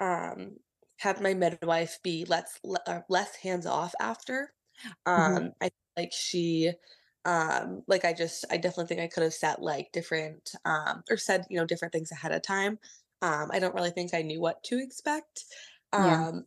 um, 0.00 0.56
have 0.98 1.20
my 1.20 1.34
midwife 1.34 1.98
be 2.02 2.24
lets 2.24 2.58
le 2.64 2.78
uh, 2.86 3.00
less 3.08 3.36
hands-off 3.36 3.94
after. 4.00 4.54
Mhm. 5.16 5.38
Um, 5.38 5.52
I 5.60 5.70
like 5.96 6.12
she, 6.12 6.72
um 7.24 7.82
like, 7.88 8.04
I 8.04 8.12
just 8.12 8.44
I 8.50 8.56
definitely 8.58 8.86
think 8.88 9.00
I 9.00 9.08
could 9.08 9.22
have 9.24 9.34
set, 9.34 9.62
like, 9.62 9.92
different, 9.92 10.52
um 10.64 11.02
or 11.10 11.16
said, 11.16 11.46
you 11.50 11.56
know, 11.58 11.66
different 11.66 11.92
things 11.92 12.12
ahead 12.12 12.32
of 12.32 12.42
time. 12.42 12.78
Um, 13.22 13.50
I 13.52 13.58
don't 13.60 13.74
really 13.74 13.90
think 13.90 14.14
I 14.14 14.22
knew 14.22 14.40
what 14.40 14.62
to 14.64 14.78
expect. 14.78 15.44
Yeah. 15.96 16.26
Um, 16.26 16.46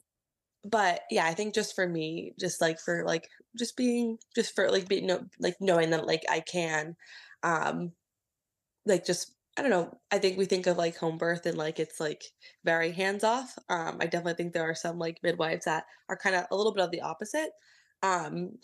but, 0.65 1.03
yeah, 1.11 1.25
I 1.27 1.33
think 1.35 1.55
just 1.55 1.75
for 1.75 1.87
me, 1.87 2.33
just, 2.39 2.61
like, 2.61 2.79
for, 2.79 3.05
like 3.05 3.29
just 3.57 3.77
being 3.77 4.19
just 4.35 4.55
for, 4.55 4.69
like, 4.71 4.87
being 4.89 5.07
kno 5.07 5.27
like, 5.39 5.57
knowing 5.61 5.91
that, 5.91 6.07
like, 6.07 6.23
I 6.29 6.41
can, 6.41 6.97
um 7.43 7.93
like, 8.85 9.05
just 9.05 9.35
I 9.59 9.63
don't 9.63 9.71
know, 9.71 9.99
I 10.11 10.19
think 10.19 10.37
we 10.37 10.45
think 10.45 10.67
of, 10.67 10.77
like, 10.77 10.97
home 10.97 11.17
birth 11.17 11.45
and, 11.45 11.57
like, 11.57 11.79
it's, 11.79 11.99
like, 11.99 12.23
very 12.63 12.91
hands-off. 12.93 13.57
Um, 13.69 13.97
I 14.01 14.05
definitely 14.07 14.35
think 14.35 14.53
there 14.53 14.69
are 14.69 14.75
some, 14.75 14.97
like, 14.99 15.19
midwives 15.23 15.65
that 15.65 15.85
are 16.09 16.17
kinda 16.17 16.47
a 16.51 16.55
little 16.55 16.73
bit 16.73 16.83
of 16.85 16.91
the 16.91 17.01
opposite. 17.01 17.51
Um, 18.03 18.59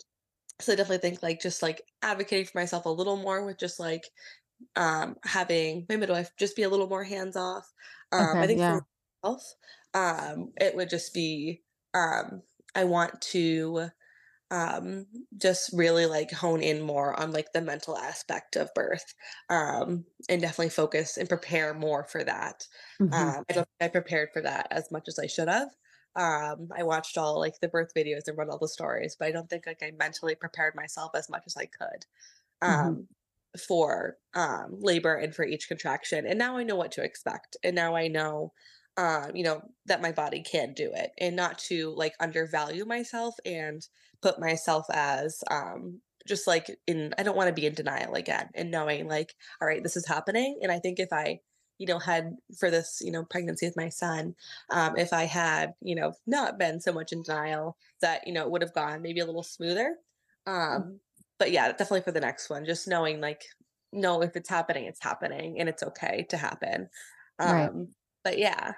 so 0.60 0.72
I 0.72 0.76
definitely 0.76 1.08
think, 1.10 1.22
like, 1.22 1.40
just, 1.40 1.62
like, 1.62 1.82
advocating 2.02 2.46
for 2.46 2.58
myself 2.60 2.86
a 2.86 2.90
little 2.90 3.16
more 3.16 3.44
with 3.46 3.58
just, 3.58 3.80
like, 3.80 4.04
um, 4.76 5.16
having 5.24 5.86
my 5.88 5.96
midwife 5.96 6.30
just 6.38 6.56
be 6.56 6.62
a 6.64 6.68
little 6.68 6.88
more 6.88 7.04
hands-off. 7.04 7.72
Um, 8.12 8.38
I 8.40 8.46
Okay, 8.46 8.48
think 8.48 8.62
for 8.64 8.72
yeah. 8.72 8.84
myself, 9.22 9.44
um, 9.94 10.52
it 10.60 10.74
would 10.76 10.90
just 10.90 11.14
be, 11.14 11.64
um, 11.94 12.42
I 12.74 12.84
want 12.84 13.20
to, 13.22 13.90
um, 14.50 15.06
just 15.36 15.70
really, 15.72 16.06
like, 16.06 16.30
hone 16.30 16.62
in 16.62 16.82
more 16.82 17.18
on, 17.18 17.32
like, 17.32 17.52
the 17.52 17.60
mental 17.60 17.96
aspect 17.98 18.56
of 18.56 18.72
birth, 18.74 19.14
um, 19.50 20.06
and 20.28 20.40
definitely 20.42 20.70
focus 20.70 21.16
and 21.16 21.28
prepare 21.28 21.74
more 21.74 22.04
for 22.04 22.22
that. 22.24 22.66
Mhm. 23.00 23.36
Um, 23.36 23.44
I 23.50 23.52
don't 23.54 23.68
think 23.78 23.90
I 23.90 23.92
prepared 23.92 24.30
for 24.32 24.42
that 24.42 24.68
as 24.70 24.90
much 24.90 25.04
as 25.08 25.18
I 25.18 25.26
should 25.26 25.48
have. 25.48 25.70
Um, 26.16 26.68
I 26.76 26.82
watched 26.82 27.18
all, 27.18 27.38
like, 27.38 27.60
the 27.60 27.68
birth 27.68 27.92
videos 27.94 28.26
and 28.28 28.38
read 28.38 28.48
all 28.48 28.58
the 28.58 28.68
stories, 28.68 29.16
but 29.18 29.28
I 29.28 29.32
don't 29.32 29.48
think, 29.50 29.66
like, 29.66 29.82
I 29.82 29.90
mentally 29.92 30.34
prepared 30.34 30.74
myself 30.74 31.12
as 31.14 31.28
much 31.28 31.44
as 31.46 31.56
I 31.56 31.66
could, 31.66 32.06
Mhm. 32.66 32.96
um, 32.96 33.08
for, 33.68 34.18
um, 34.34 34.80
labor 34.80 35.14
and 35.16 35.34
for 35.34 35.44
each 35.44 35.68
contraction, 35.68 36.26
and 36.26 36.38
now 36.38 36.56
I 36.58 36.62
know 36.64 36.76
what 36.76 36.92
to 36.92 37.02
expect, 37.04 37.56
and 37.64 37.74
now 37.74 37.96
I 37.96 38.08
know, 38.08 38.52
um, 38.96 39.34
you 39.36 39.44
know, 39.44 39.62
that 39.86 40.02
my 40.02 40.12
body 40.12 40.42
can 40.42 40.74
do 40.74 40.92
it, 40.94 41.12
and 41.18 41.36
not 41.36 41.58
to, 41.70 41.90
like, 41.94 42.14
undervalue 42.20 42.84
myself 42.84 43.36
and 43.44 43.86
put 44.22 44.40
myself 44.40 44.86
as, 44.92 45.42
um, 45.50 46.02
just, 46.26 46.46
like, 46.46 46.70
in 46.86 47.14
I 47.18 47.22
don't 47.22 47.36
wanna 47.36 47.52
be 47.52 47.66
in 47.66 47.74
denial 47.74 48.14
again, 48.14 48.50
and 48.54 48.70
knowing, 48.70 49.08
like, 49.08 49.34
"Alright, 49.62 49.82
this 49.82 49.96
is 49.96 50.06
happening," 50.06 50.58
and 50.62 50.72
I 50.72 50.78
think 50.80 50.98
if 51.00 51.12
I, 51.12 51.40
you 51.78 51.86
know, 51.86 51.98
had 51.98 52.36
for 52.58 52.70
this, 52.70 53.00
you 53.02 53.12
know, 53.12 53.24
pregnancy 53.24 53.66
with 53.66 53.76
my 53.76 53.88
son, 53.90 54.34
um, 54.70 54.96
if 54.96 55.12
I 55.12 55.24
had, 55.24 55.74
you 55.80 55.94
know, 55.94 56.14
not 56.26 56.58
been 56.58 56.80
so 56.80 56.92
much 56.92 57.12
in 57.12 57.22
denial 57.22 57.76
that, 58.00 58.26
you 58.26 58.32
know, 58.32 58.44
it 58.44 58.50
would 58.50 58.62
have 58.62 58.74
gone 58.74 59.02
maybe 59.02 59.20
a 59.20 59.26
little 59.26 59.42
smoother. 59.44 59.96
Mm. 60.74 60.86
Um, 60.86 61.00
but 61.38 61.50
yeah, 61.52 61.68
definitely 61.72 62.02
for 62.02 62.12
the 62.12 62.20
next 62.20 62.48
one, 62.50 62.64
just 62.64 62.88
knowing, 62.88 63.20
like, 63.20 63.44
no, 63.92 64.22
if 64.22 64.36
it's 64.36 64.48
happening, 64.48 64.84
it's 64.86 65.02
happening, 65.02 65.60
and 65.60 65.68
it's 65.68 65.82
okay 65.82 66.24
to 66.30 66.36
happen. 66.36 66.88
Right. 67.44 67.70
Um, 67.70 67.94
but 68.24 68.38
yeah. 68.38 68.74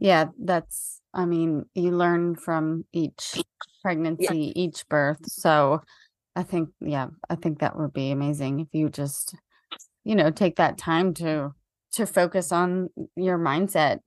Yeah, 0.00 0.26
that's 0.38 1.00
I 1.14 1.24
mean, 1.24 1.66
you 1.74 1.90
learn 1.96 2.36
from 2.36 2.84
each 2.92 3.44
Yeah. 4.18 4.32
pregnancy, 4.32 4.52
each 4.60 4.88
birth, 4.88 5.20
so 5.26 5.82
I 6.36 6.42
think 6.42 6.70
yeah, 6.80 7.08
I 7.30 7.36
think 7.36 7.60
that 7.60 7.78
would 7.78 7.92
be 7.92 8.10
amazing 8.10 8.60
if 8.60 8.68
you 8.72 8.88
just, 8.90 9.34
you 10.04 10.14
know, 10.14 10.30
take 10.30 10.56
that 10.56 10.78
time 10.78 11.14
to 11.14 11.52
to 11.92 12.06
focus 12.06 12.52
on 12.52 12.90
your 13.16 13.38
mindset. 13.38 14.00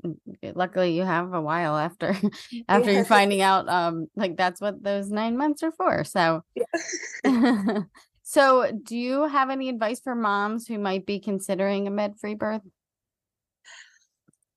Luckily, 0.44 0.96
you 0.96 1.04
have 1.04 1.34
a 1.34 1.42
while 1.42 1.78
after 1.78 2.16
after 2.70 2.92
Yeah. 2.92 3.00
you 3.00 3.04
finding 3.06 3.42
out, 3.42 3.68
um, 3.70 4.08
like, 4.16 4.38
that's 4.38 4.62
what 4.62 4.84
those 4.84 5.10
9 5.10 5.38
months 5.38 5.64
are 5.64 5.72
for, 5.72 6.04
so 6.04 6.42
Yeah. 6.56 7.84
So, 8.24 8.72
do 8.84 8.96
you 8.96 9.28
have 9.28 9.50
any 9.50 9.70
advice 9.70 10.02
for 10.02 10.14
moms 10.16 10.68
who 10.68 10.78
might 10.78 11.06
be 11.08 11.20
considering 11.20 11.88
a 11.88 11.92
med-free 11.92 12.36
birth? 12.36 12.62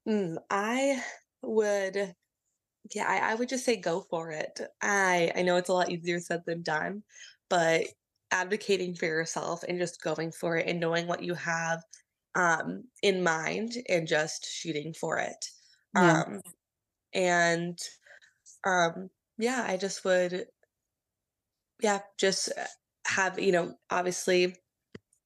Mm, 0.08 0.38
I 0.50 1.02
would 1.42 2.14
yeah, 2.94 3.06
I, 3.08 3.32
I 3.32 3.34
would 3.34 3.48
just 3.48 3.64
say 3.64 3.76
go 3.76 4.00
for 4.10 4.30
it. 4.30 4.60
I 4.82 5.32
I 5.36 5.42
know 5.42 5.56
it's 5.56 5.68
a 5.68 5.72
lot 5.74 5.90
easier 5.90 6.20
said 6.20 6.42
than 6.46 6.62
done, 6.62 7.02
but 7.48 7.86
advocating 8.30 8.94
for 8.94 9.06
yourself 9.06 9.62
and 9.64 9.78
just 9.78 10.02
going 10.02 10.32
for 10.32 10.56
it 10.56 10.66
and 10.66 10.80
knowing 10.80 11.06
what 11.06 11.22
you 11.22 11.34
have 11.34 11.82
um 12.34 12.84
in 13.02 13.22
mind 13.22 13.74
and 13.88 14.08
just 14.08 14.46
shooting 14.46 14.94
for 14.94 15.18
it. 15.18 15.46
Yeah. 15.94 16.24
Um 16.24 16.40
and 17.14 17.78
um 18.64 19.10
yeah, 19.38 19.64
I 19.68 19.76
just 19.76 20.04
would 20.04 20.48
yeah, 21.80 22.00
just 22.18 22.50
uh, 22.56 22.64
have, 23.06 23.38
you 23.38 23.52
know, 23.52 23.74
obviously 23.90 24.56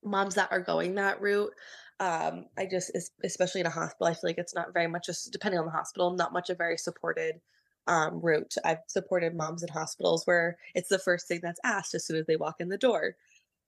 moms 0.05 0.37
that 0.37 0.53
are 0.53 0.61
going 0.61 0.97
that 0.97 1.21
route 1.21 1.53
um 2.01 2.45
i 2.59 2.67
just 2.67 2.91
especially 3.25 3.61
in 3.61 3.67
a 3.67 3.71
hospital 3.71 4.07
i 4.07 4.13
feel 4.13 4.21
like 4.25 4.39
it's 4.39 4.55
not 4.55 4.75
very 4.75 4.87
much 4.87 5.07
just 5.07 5.33
depending 5.33 5.59
on 5.59 5.65
the 5.65 5.73
hospital 5.73 6.13
not 6.13 6.33
much 6.33 6.51
a 6.51 6.55
very 6.55 6.77
supported 6.77 7.41
um 7.87 8.21
route. 8.21 8.55
I've 8.65 8.79
supported 8.89 9.35
moms 9.35 9.63
in 9.63 9.69
hospitals 9.69 10.27
where 10.27 10.59
it's 10.75 10.89
the 10.89 10.99
first 10.99 11.29
thing 11.29 11.41
that's 11.43 11.61
asked 11.65 11.95
as 11.95 12.05
soon 12.07 12.17
as 12.17 12.27
they 12.27 12.37
walk 12.37 12.57
in 12.61 12.69
the 12.69 12.79
door. 12.79 13.17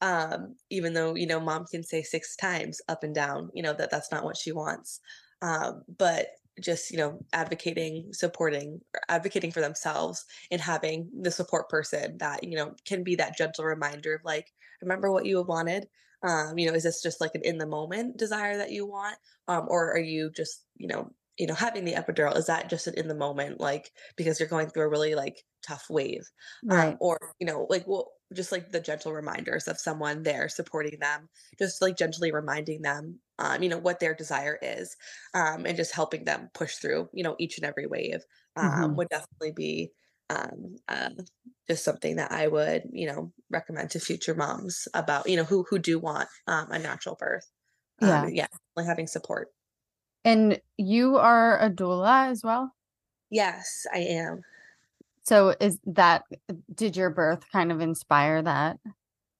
Um 0.00 0.56
even 0.70 0.94
though 0.94 1.14
you 1.14 1.26
know 1.26 1.40
mom 1.40 1.66
can 1.66 1.82
say 1.82 2.02
six 2.02 2.36
times 2.36 2.80
up 2.88 3.02
and 3.04 3.14
down 3.14 3.50
you 3.54 3.62
know 3.62 3.72
that 3.74 3.90
that's 3.90 4.12
not 4.12 4.24
what 4.24 4.36
she 4.36 4.52
wants. 4.52 5.00
Um 5.42 5.82
but 5.98 6.28
just 6.60 6.90
you 6.90 6.98
know 6.98 7.20
advocating 7.32 8.12
supporting 8.12 8.80
or 8.94 9.00
advocating 9.08 9.52
for 9.52 9.60
themselves 9.60 10.24
and 10.50 10.60
having 10.60 11.08
the 11.20 11.30
support 11.30 11.68
person 11.68 12.18
that 12.18 12.42
you 12.42 12.56
know 12.56 12.74
can 12.84 13.04
be 13.04 13.14
that 13.14 13.36
gentle 13.36 13.64
reminder 13.64 14.16
of 14.16 14.24
like 14.24 14.52
remember 14.82 15.12
what 15.12 15.24
you 15.24 15.36
have 15.38 15.46
wanted 15.46 15.86
um, 16.22 16.58
you 16.58 16.66
know, 16.68 16.74
is 16.74 16.82
this 16.84 17.02
just 17.02 17.20
like 17.20 17.34
an 17.34 17.42
in 17.44 17.58
the 17.58 17.66
moment 17.66 18.16
desire 18.16 18.56
that 18.56 18.72
you 18.72 18.86
want? 18.86 19.18
Um, 19.46 19.66
or 19.68 19.92
are 19.92 19.98
you 20.00 20.30
just, 20.34 20.66
you 20.76 20.88
know, 20.88 21.10
you 21.38 21.46
know, 21.46 21.54
having 21.54 21.84
the 21.84 21.92
epidural, 21.94 22.36
is 22.36 22.46
that 22.46 22.68
just 22.68 22.86
an 22.88 22.94
in 22.94 23.08
the 23.08 23.14
moment, 23.14 23.60
like 23.60 23.92
because 24.16 24.40
you're 24.40 24.48
going 24.48 24.68
through 24.68 24.82
a 24.84 24.88
really 24.88 25.14
like 25.14 25.44
tough 25.66 25.86
wave? 25.90 26.22
Um, 26.70 26.90
Right. 26.90 26.98
or, 27.00 27.18
you 27.38 27.46
know, 27.46 27.66
like 27.70 27.86
well, 27.86 28.12
just 28.34 28.52
like 28.52 28.70
the 28.70 28.80
gentle 28.80 29.12
reminders 29.12 29.68
of 29.68 29.78
someone 29.78 30.22
there 30.22 30.48
supporting 30.48 30.98
them, 31.00 31.28
just 31.58 31.80
like 31.80 31.96
gently 31.96 32.32
reminding 32.32 32.82
them 32.82 33.20
um, 33.40 33.62
you 33.62 33.68
know, 33.68 33.78
what 33.78 34.00
their 34.00 34.14
desire 34.14 34.58
is, 34.62 34.96
um, 35.32 35.64
and 35.64 35.76
just 35.76 35.94
helping 35.94 36.24
them 36.24 36.48
push 36.54 36.74
through, 36.76 37.08
you 37.12 37.22
know, 37.22 37.36
each 37.38 37.56
and 37.56 37.64
every 37.64 37.86
wave 37.86 38.20
um, 38.56 38.90
hmm 38.90 38.96
would 38.96 39.08
definitely 39.10 39.52
be 39.52 39.92
um, 40.28 40.74
uh, 40.88 41.10
just 41.68 41.84
something 41.84 42.16
that 42.16 42.32
I 42.32 42.48
would, 42.48 42.84
you 42.92 43.06
know, 43.06 43.32
recommend 43.50 43.90
to 43.90 44.00
future 44.00 44.34
moms 44.34 44.88
about, 44.94 45.28
you 45.28 45.36
know, 45.36 45.44
who 45.44 45.64
who 45.68 45.78
do 45.78 45.98
want 45.98 46.28
um, 46.46 46.70
a 46.70 46.78
natural 46.78 47.16
birth. 47.18 47.50
Um, 48.00 48.08
Yeah. 48.08 48.24
and 48.24 48.36
yeah, 48.36 48.46
like 48.76 48.86
having 48.86 49.06
support. 49.06 49.48
And 50.24 50.60
you 50.76 51.16
are 51.16 51.58
a 51.60 51.70
doula 51.70 52.28
as 52.30 52.42
well? 52.42 52.72
Yes, 53.30 53.86
I 53.92 53.98
am. 53.98 54.42
So 55.24 55.54
is 55.60 55.78
that 55.86 56.24
did 56.74 56.96
your 56.96 57.10
birth 57.10 57.44
kind 57.52 57.70
of 57.70 57.80
inspire 57.80 58.42
that? 58.42 58.78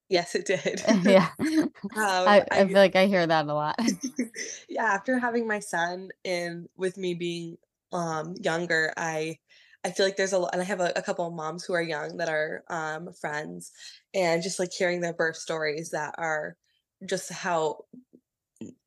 Yes, 0.09 0.35
it 0.35 0.47
did. 0.47 0.83
Yeah. 1.05 1.29
um, 1.41 1.73
I 1.97 2.45
I 2.51 2.61
I 2.61 2.67
feel 2.67 2.77
like 2.77 2.97
I 2.97 3.07
hear 3.07 3.27
that 3.27 3.47
a 3.47 3.55
lot. 3.55 3.79
yeah, 4.69 4.85
after 4.85 5.19
having 5.19 5.47
my 5.47 5.59
son 5.61 6.11
and 6.25 6.69
with 6.77 6.97
me 6.97 7.15
being 7.15 7.59
um 7.93 8.35
younger, 8.41 8.93
I 8.97 9.39
I 9.89 9.93
feel 9.93 10.07
like 10.07 10.17
there's 10.17 10.33
a 10.33 10.39
lot, 10.39 10.51
and 10.53 10.63
I 10.63 10.65
have 10.67 10.81
a, 10.81 10.93
a 10.97 11.03
couple 11.03 11.27
of 11.27 11.35
moms 11.35 11.65
who 11.65 11.73
are 11.75 11.83
young 11.83 12.19
that 12.19 12.29
are 12.29 12.65
um 12.69 13.13
friends, 13.13 13.73
and 14.15 14.43
just 14.43 14.59
like 14.59 14.73
hearing 14.73 15.01
their 15.01 15.15
birth 15.15 15.37
stories 15.37 15.91
that 15.91 16.15
are 16.19 16.57
just 17.07 17.33
how 17.33 17.85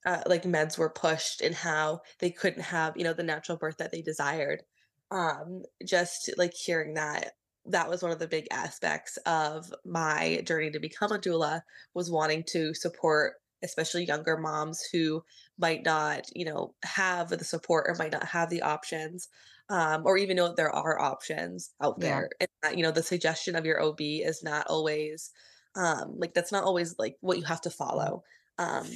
uh, 0.06 0.22
like 0.26 0.44
meds 0.44 0.78
were 0.78 0.90
pushed 0.90 1.42
and 1.42 1.56
how 1.56 2.02
they 2.20 2.32
couldn't 2.32 2.64
have 2.64 2.98
you 2.98 3.04
know 3.04 3.14
the 3.14 3.24
natural 3.24 3.58
birth 3.58 3.78
that 3.78 3.92
they 3.92 4.02
desired 4.02 4.64
um 5.12 5.64
just 5.86 6.30
like 6.38 6.54
hearing 6.54 6.94
that 6.96 7.34
that 7.66 7.90
was 7.90 8.02
one 8.02 8.12
of 8.12 8.20
the 8.20 8.28
big 8.28 8.48
aspects 8.52 9.18
of 9.26 9.72
my 9.86 10.42
journey 10.46 10.72
to 10.72 10.80
become 10.80 11.12
a 11.12 11.20
doula 11.20 11.62
was 11.94 12.12
wanting 12.12 12.44
to 12.44 12.74
support 12.74 13.36
especially 13.64 14.06
younger 14.06 14.38
moms 14.38 14.82
who 14.92 15.24
might 15.58 15.84
not 15.86 16.26
you 16.36 16.46
know 16.46 16.74
have 16.84 17.30
the 17.30 17.44
support 17.44 17.86
or 17.88 17.96
might 17.96 18.12
not 18.12 18.26
have 18.26 18.50
the 18.50 18.62
options 18.62 19.30
um, 19.72 20.04
or 20.06 20.18
even 20.18 20.38
know 20.38 20.48
that 20.50 20.58
there 20.58 20.72
are 20.72 21.00
options 21.02 21.74
out 21.82 22.00
Yeah. 22.00 22.02
there 22.02 22.30
and 22.40 22.50
that 22.64 22.78
you 22.78 22.84
know 22.84 22.92
the 22.92 23.04
suggestion 23.04 23.56
of 23.56 23.66
your 23.66 23.82
ob 23.82 24.02
is 24.02 24.44
not 24.44 24.68
always 24.68 25.32
um 25.76 26.14
like 26.20 26.34
that's 26.36 26.52
not 26.52 26.66
always 26.66 27.00
like 27.00 27.18
what 27.22 27.40
you 27.40 27.46
have 27.46 27.62
to 27.62 27.72
follow 27.72 28.24
um 28.60 28.88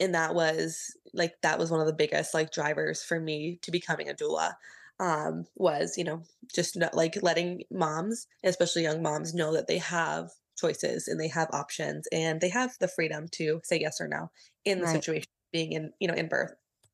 and 0.00 0.14
that 0.14 0.34
was 0.34 0.96
like 1.14 1.34
that 1.42 1.58
was 1.58 1.70
one 1.70 1.80
of 1.80 1.86
the 1.86 1.94
biggest 1.94 2.34
like 2.34 2.52
drivers 2.52 3.02
for 3.02 3.20
me 3.20 3.58
to 3.62 3.70
becoming 3.70 4.08
a 4.08 4.14
doula 4.14 4.54
um 5.00 5.44
was 5.56 5.96
you 5.96 6.04
know 6.04 6.22
just 6.54 6.76
not, 6.76 6.94
like 6.94 7.20
letting 7.22 7.62
moms 7.70 8.26
especially 8.44 8.82
young 8.82 9.02
moms 9.02 9.34
know 9.34 9.52
that 9.52 9.66
they 9.66 9.78
have 9.78 10.30
choices 10.58 11.06
and 11.08 11.20
they 11.20 11.28
have 11.28 11.48
options 11.52 12.06
and 12.12 12.40
they 12.40 12.48
have 12.48 12.76
the 12.80 12.88
freedom 12.88 13.26
to 13.28 13.60
say 13.64 13.78
yes 13.80 14.00
or 14.00 14.08
no 14.08 14.30
in 14.64 14.80
the 14.80 14.86
Right. 14.86 15.04
situation 15.06 15.28
being 15.52 15.72
in 15.72 15.92
you 16.00 16.08
know 16.08 16.14
in 16.14 16.28
birth 16.28 16.52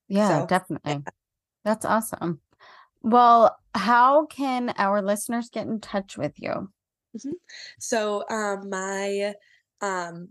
Yeah, 0.09 0.41
so 0.41 0.53
yeah. 0.87 0.99
definitely. 0.99 1.07
That's 1.65 1.85
awesome. 1.87 2.43
Well, 3.05 3.57
how 3.75 4.27
can 4.27 4.71
our 4.79 5.01
listeners 5.01 5.49
get 5.51 5.67
in 5.69 5.81
touch 5.81 6.17
with 6.19 6.33
you? 6.41 6.73
mhm. 7.17 7.33
so 7.79 8.25
um 8.31 8.69
my 8.71 9.35
um 9.81 10.29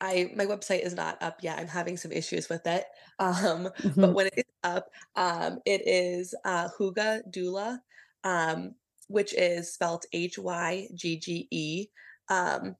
I 0.00 0.30
my 0.36 0.46
website 0.46 0.82
is 0.84 0.94
not 0.94 1.22
up 1.22 1.38
yet. 1.42 1.58
I'm 1.58 1.68
having 1.68 1.96
some 1.96 2.12
issues 2.12 2.48
with 2.50 2.66
it. 2.66 2.86
Um, 3.20 3.70
but 4.00 4.12
Mhm. 4.12 4.14
when 4.14 4.26
it 4.28 4.34
is 4.38 4.44
up, 4.64 4.88
um, 5.16 5.60
it 5.66 5.82
is 5.86 6.34
uh, 6.44 6.68
Hygge 6.78 7.22
Doula, 7.32 7.78
um, 8.24 8.74
which 9.08 9.34
is 9.34 9.74
spelled 9.74 10.04
H 10.12 10.38
Y 10.38 10.88
G 10.94 11.18
G 11.18 11.48
E, 11.50 11.86
um, 12.30 12.76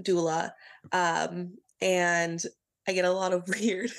Doula. 0.00 0.52
Um, 0.92 1.56
and 1.80 2.42
I 2.86 2.92
get 2.92 3.04
a 3.04 3.12
lot 3.12 3.32
of 3.32 3.48
weird, 3.60 3.90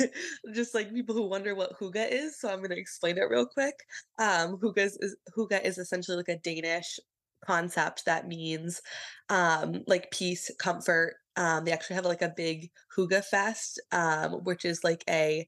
just 0.54 0.74
like 0.74 0.94
people 0.94 1.16
who 1.16 1.28
wonder 1.28 1.56
what 1.56 1.78
Hygge 1.80 2.12
is. 2.12 2.40
So 2.40 2.50
I'm 2.50 2.60
going 2.60 2.70
to 2.72 2.80
explain 2.80 3.18
it 3.18 3.30
real 3.30 3.46
quick. 3.46 3.76
Um, 4.20 4.58
Hygge 4.58 4.78
is, 4.78 5.16
Hygge 5.38 5.64
is 5.64 5.78
essentially 5.78 6.18
like 6.18 6.30
a 6.30 6.38
Danish 6.38 7.00
concept 7.46 8.06
that 8.06 8.28
means 8.28 8.82
um, 9.30 9.84
like 9.88 10.12
peace, 10.12 10.52
comfort. 10.60 11.16
Um, 11.36 11.66
they 11.66 11.72
actually 11.72 11.96
have 11.98 12.06
like 12.06 12.22
a 12.22 12.34
big 12.36 12.70
Hygge 12.98 13.24
Fest, 13.26 13.82
um, 13.92 14.44
which 14.44 14.66
is 14.66 14.84
like 14.84 15.04
a 15.10 15.48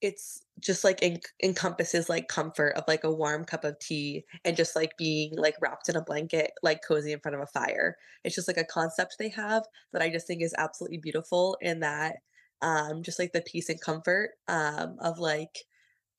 it's 0.00 0.42
just 0.60 0.84
like 0.84 1.02
en- 1.02 1.20
encompasses 1.42 2.08
like 2.08 2.28
comfort 2.28 2.70
of 2.76 2.84
like 2.86 3.02
a 3.04 3.12
warm 3.12 3.44
cup 3.44 3.64
of 3.64 3.78
tea 3.80 4.24
and 4.44 4.56
just 4.56 4.76
like 4.76 4.96
being 4.96 5.34
like 5.36 5.56
wrapped 5.60 5.88
in 5.88 5.96
a 5.96 6.02
blanket 6.02 6.52
like 6.62 6.80
cozy 6.86 7.12
in 7.12 7.18
front 7.20 7.34
of 7.34 7.40
a 7.40 7.46
fire 7.46 7.96
it's 8.22 8.34
just 8.34 8.46
like 8.46 8.56
a 8.56 8.64
concept 8.64 9.16
they 9.18 9.28
have 9.28 9.64
that 9.92 10.02
i 10.02 10.08
just 10.08 10.26
think 10.26 10.40
is 10.40 10.54
absolutely 10.56 10.98
beautiful 10.98 11.56
in 11.60 11.80
that 11.80 12.16
um 12.62 13.02
just 13.02 13.18
like 13.18 13.32
the 13.32 13.42
peace 13.42 13.68
and 13.68 13.80
comfort 13.80 14.32
um 14.48 14.96
of 15.00 15.18
like 15.18 15.64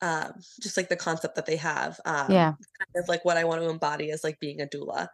um 0.02 0.32
just 0.60 0.76
like 0.76 0.88
the 0.88 0.96
concept 0.96 1.34
that 1.36 1.46
they 1.46 1.56
have 1.56 2.00
um 2.04 2.28
Yeah. 2.32 2.52
kind 2.78 3.02
of 3.04 3.08
like 3.08 3.24
what 3.24 3.36
i 3.36 3.44
want 3.44 3.60
to 3.60 3.68
embody 3.68 4.10
as 4.10 4.24
like 4.24 4.40
being 4.40 4.60
a 4.60 4.66
doula 4.66 5.08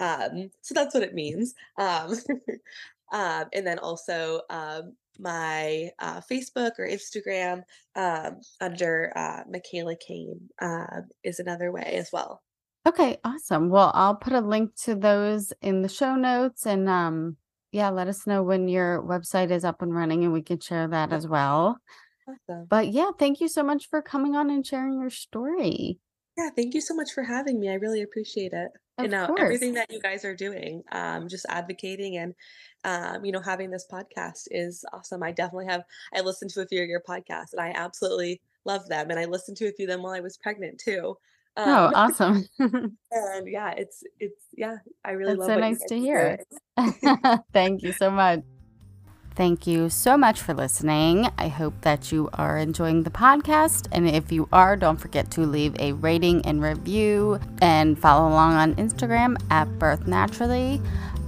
um 0.00 0.50
so 0.62 0.74
that's 0.74 0.94
what 0.94 1.02
it 1.04 1.14
means 1.14 1.54
um 1.78 2.12
um 3.12 3.46
and 3.52 3.66
then 3.66 3.78
also 3.78 4.40
um 4.50 4.96
my 5.18 5.90
uh, 5.98 6.20
facebook 6.20 6.72
or 6.78 6.86
instagram 6.88 7.62
um 7.96 8.40
under 8.60 9.12
uh 9.14 9.44
Makayla 9.44 9.96
Kane 10.00 10.48
um 10.60 11.08
is 11.22 11.38
another 11.38 11.70
way 11.70 11.82
as 11.96 12.10
well 12.12 12.42
Okay, 12.86 13.18
awesome. 13.24 13.68
Well, 13.70 13.92
I'll 13.94 14.16
put 14.16 14.32
a 14.32 14.40
link 14.40 14.74
to 14.82 14.94
those 14.96 15.52
in 15.62 15.82
the 15.82 15.88
show 15.88 16.16
notes 16.16 16.66
and 16.66 16.88
um 16.88 17.36
yeah, 17.72 17.88
let 17.88 18.08
us 18.08 18.26
know 18.26 18.42
when 18.42 18.68
your 18.68 19.02
website 19.02 19.50
is 19.50 19.64
up 19.64 19.82
and 19.82 19.94
running 19.94 20.24
and 20.24 20.32
we 20.32 20.42
can 20.42 20.60
share 20.60 20.86
that 20.88 21.12
as 21.12 21.26
well. 21.26 21.78
awesome 22.28 22.66
But 22.68 22.88
yeah, 22.88 23.10
thank 23.18 23.40
you 23.40 23.48
so 23.48 23.62
much 23.62 23.88
for 23.88 24.02
coming 24.02 24.36
on 24.36 24.50
and 24.50 24.66
sharing 24.66 25.00
your 25.00 25.10
story. 25.10 25.98
Yeah, 26.36 26.50
thank 26.54 26.74
you 26.74 26.80
so 26.80 26.94
much 26.94 27.12
for 27.12 27.22
having 27.22 27.60
me. 27.60 27.68
I 27.68 27.74
really 27.74 28.02
appreciate 28.02 28.52
it. 28.52 28.70
And 28.98 29.06
Of 29.06 29.10
now 29.10 29.26
course. 29.26 29.40
everything 29.40 29.74
that 29.74 29.90
you 29.90 30.00
guys 30.00 30.24
are 30.24 30.36
doing, 30.36 30.82
um, 30.92 31.28
just 31.28 31.46
advocating 31.48 32.18
and 32.18 32.34
um, 32.84 33.24
you 33.24 33.32
know, 33.32 33.40
having 33.40 33.70
this 33.70 33.86
podcast 33.90 34.48
is 34.50 34.84
awesome. 34.92 35.22
I 35.22 35.32
definitely 35.32 35.66
have 35.66 35.84
I 36.14 36.20
listened 36.20 36.50
to 36.52 36.62
a 36.62 36.66
few 36.66 36.82
of 36.82 36.88
your 36.88 37.00
podcasts 37.00 37.52
and 37.52 37.60
I 37.60 37.72
absolutely 37.74 38.40
love 38.64 38.88
them. 38.88 39.10
And 39.10 39.18
I 39.18 39.24
listened 39.24 39.56
to 39.58 39.68
a 39.68 39.72
few 39.72 39.86
of 39.86 39.90
them 39.90 40.02
while 40.02 40.12
I 40.12 40.20
was 40.20 40.36
pregnant 40.36 40.78
too. 40.78 41.16
Oh, 41.56 41.86
Um, 41.86 41.92
awesome. 41.94 42.46
and 42.58 43.46
yeah, 43.46 43.70
it's 43.76 44.02
it's 44.18 44.46
yeah, 44.56 44.76
I 45.04 45.12
really 45.12 45.36
That's 45.36 45.40
love 45.40 45.48
so 45.48 45.56
nice 45.56 45.84
to 45.84 45.98
hear. 45.98 46.38
Thank 47.52 47.82
you 47.82 47.92
so 47.92 48.10
much. 48.10 48.40
Thank 49.34 49.66
you 49.66 49.88
so 49.88 50.18
much 50.18 50.40
for 50.42 50.52
listening. 50.52 51.28
I 51.38 51.48
hope 51.48 51.72
that 51.82 52.12
you 52.12 52.28
are 52.34 52.58
enjoying 52.58 53.02
the 53.02 53.10
podcast. 53.10 53.88
And 53.90 54.06
if 54.06 54.30
you 54.30 54.46
are, 54.52 54.76
don't 54.76 54.98
forget 54.98 55.30
to 55.32 55.40
leave 55.46 55.74
a 55.80 55.92
rating 55.92 56.44
and 56.44 56.62
review 56.62 57.40
and 57.62 57.98
follow 57.98 58.28
along 58.28 58.54
on 58.54 58.74
Instagram 58.74 59.36
at 59.50 59.78
Birth 59.78 60.06
Naturally. 60.06 60.82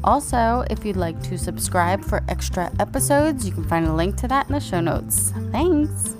Also, 0.05 0.65
if 0.69 0.85
you'd 0.85 0.99
like 0.99 1.23
to 1.23 1.39
subscribe 1.39 2.05
for 2.05 2.23
extra 2.29 2.71
episodes, 2.79 3.47
you 3.47 3.53
can 3.55 3.65
find 3.65 3.87
a 3.87 3.95
link 3.95 4.17
to 4.17 4.29
that 4.29 4.47
in 4.49 4.53
the 4.53 4.61
show 4.61 4.81
notes. 4.81 5.33
Thanks. 5.51 6.15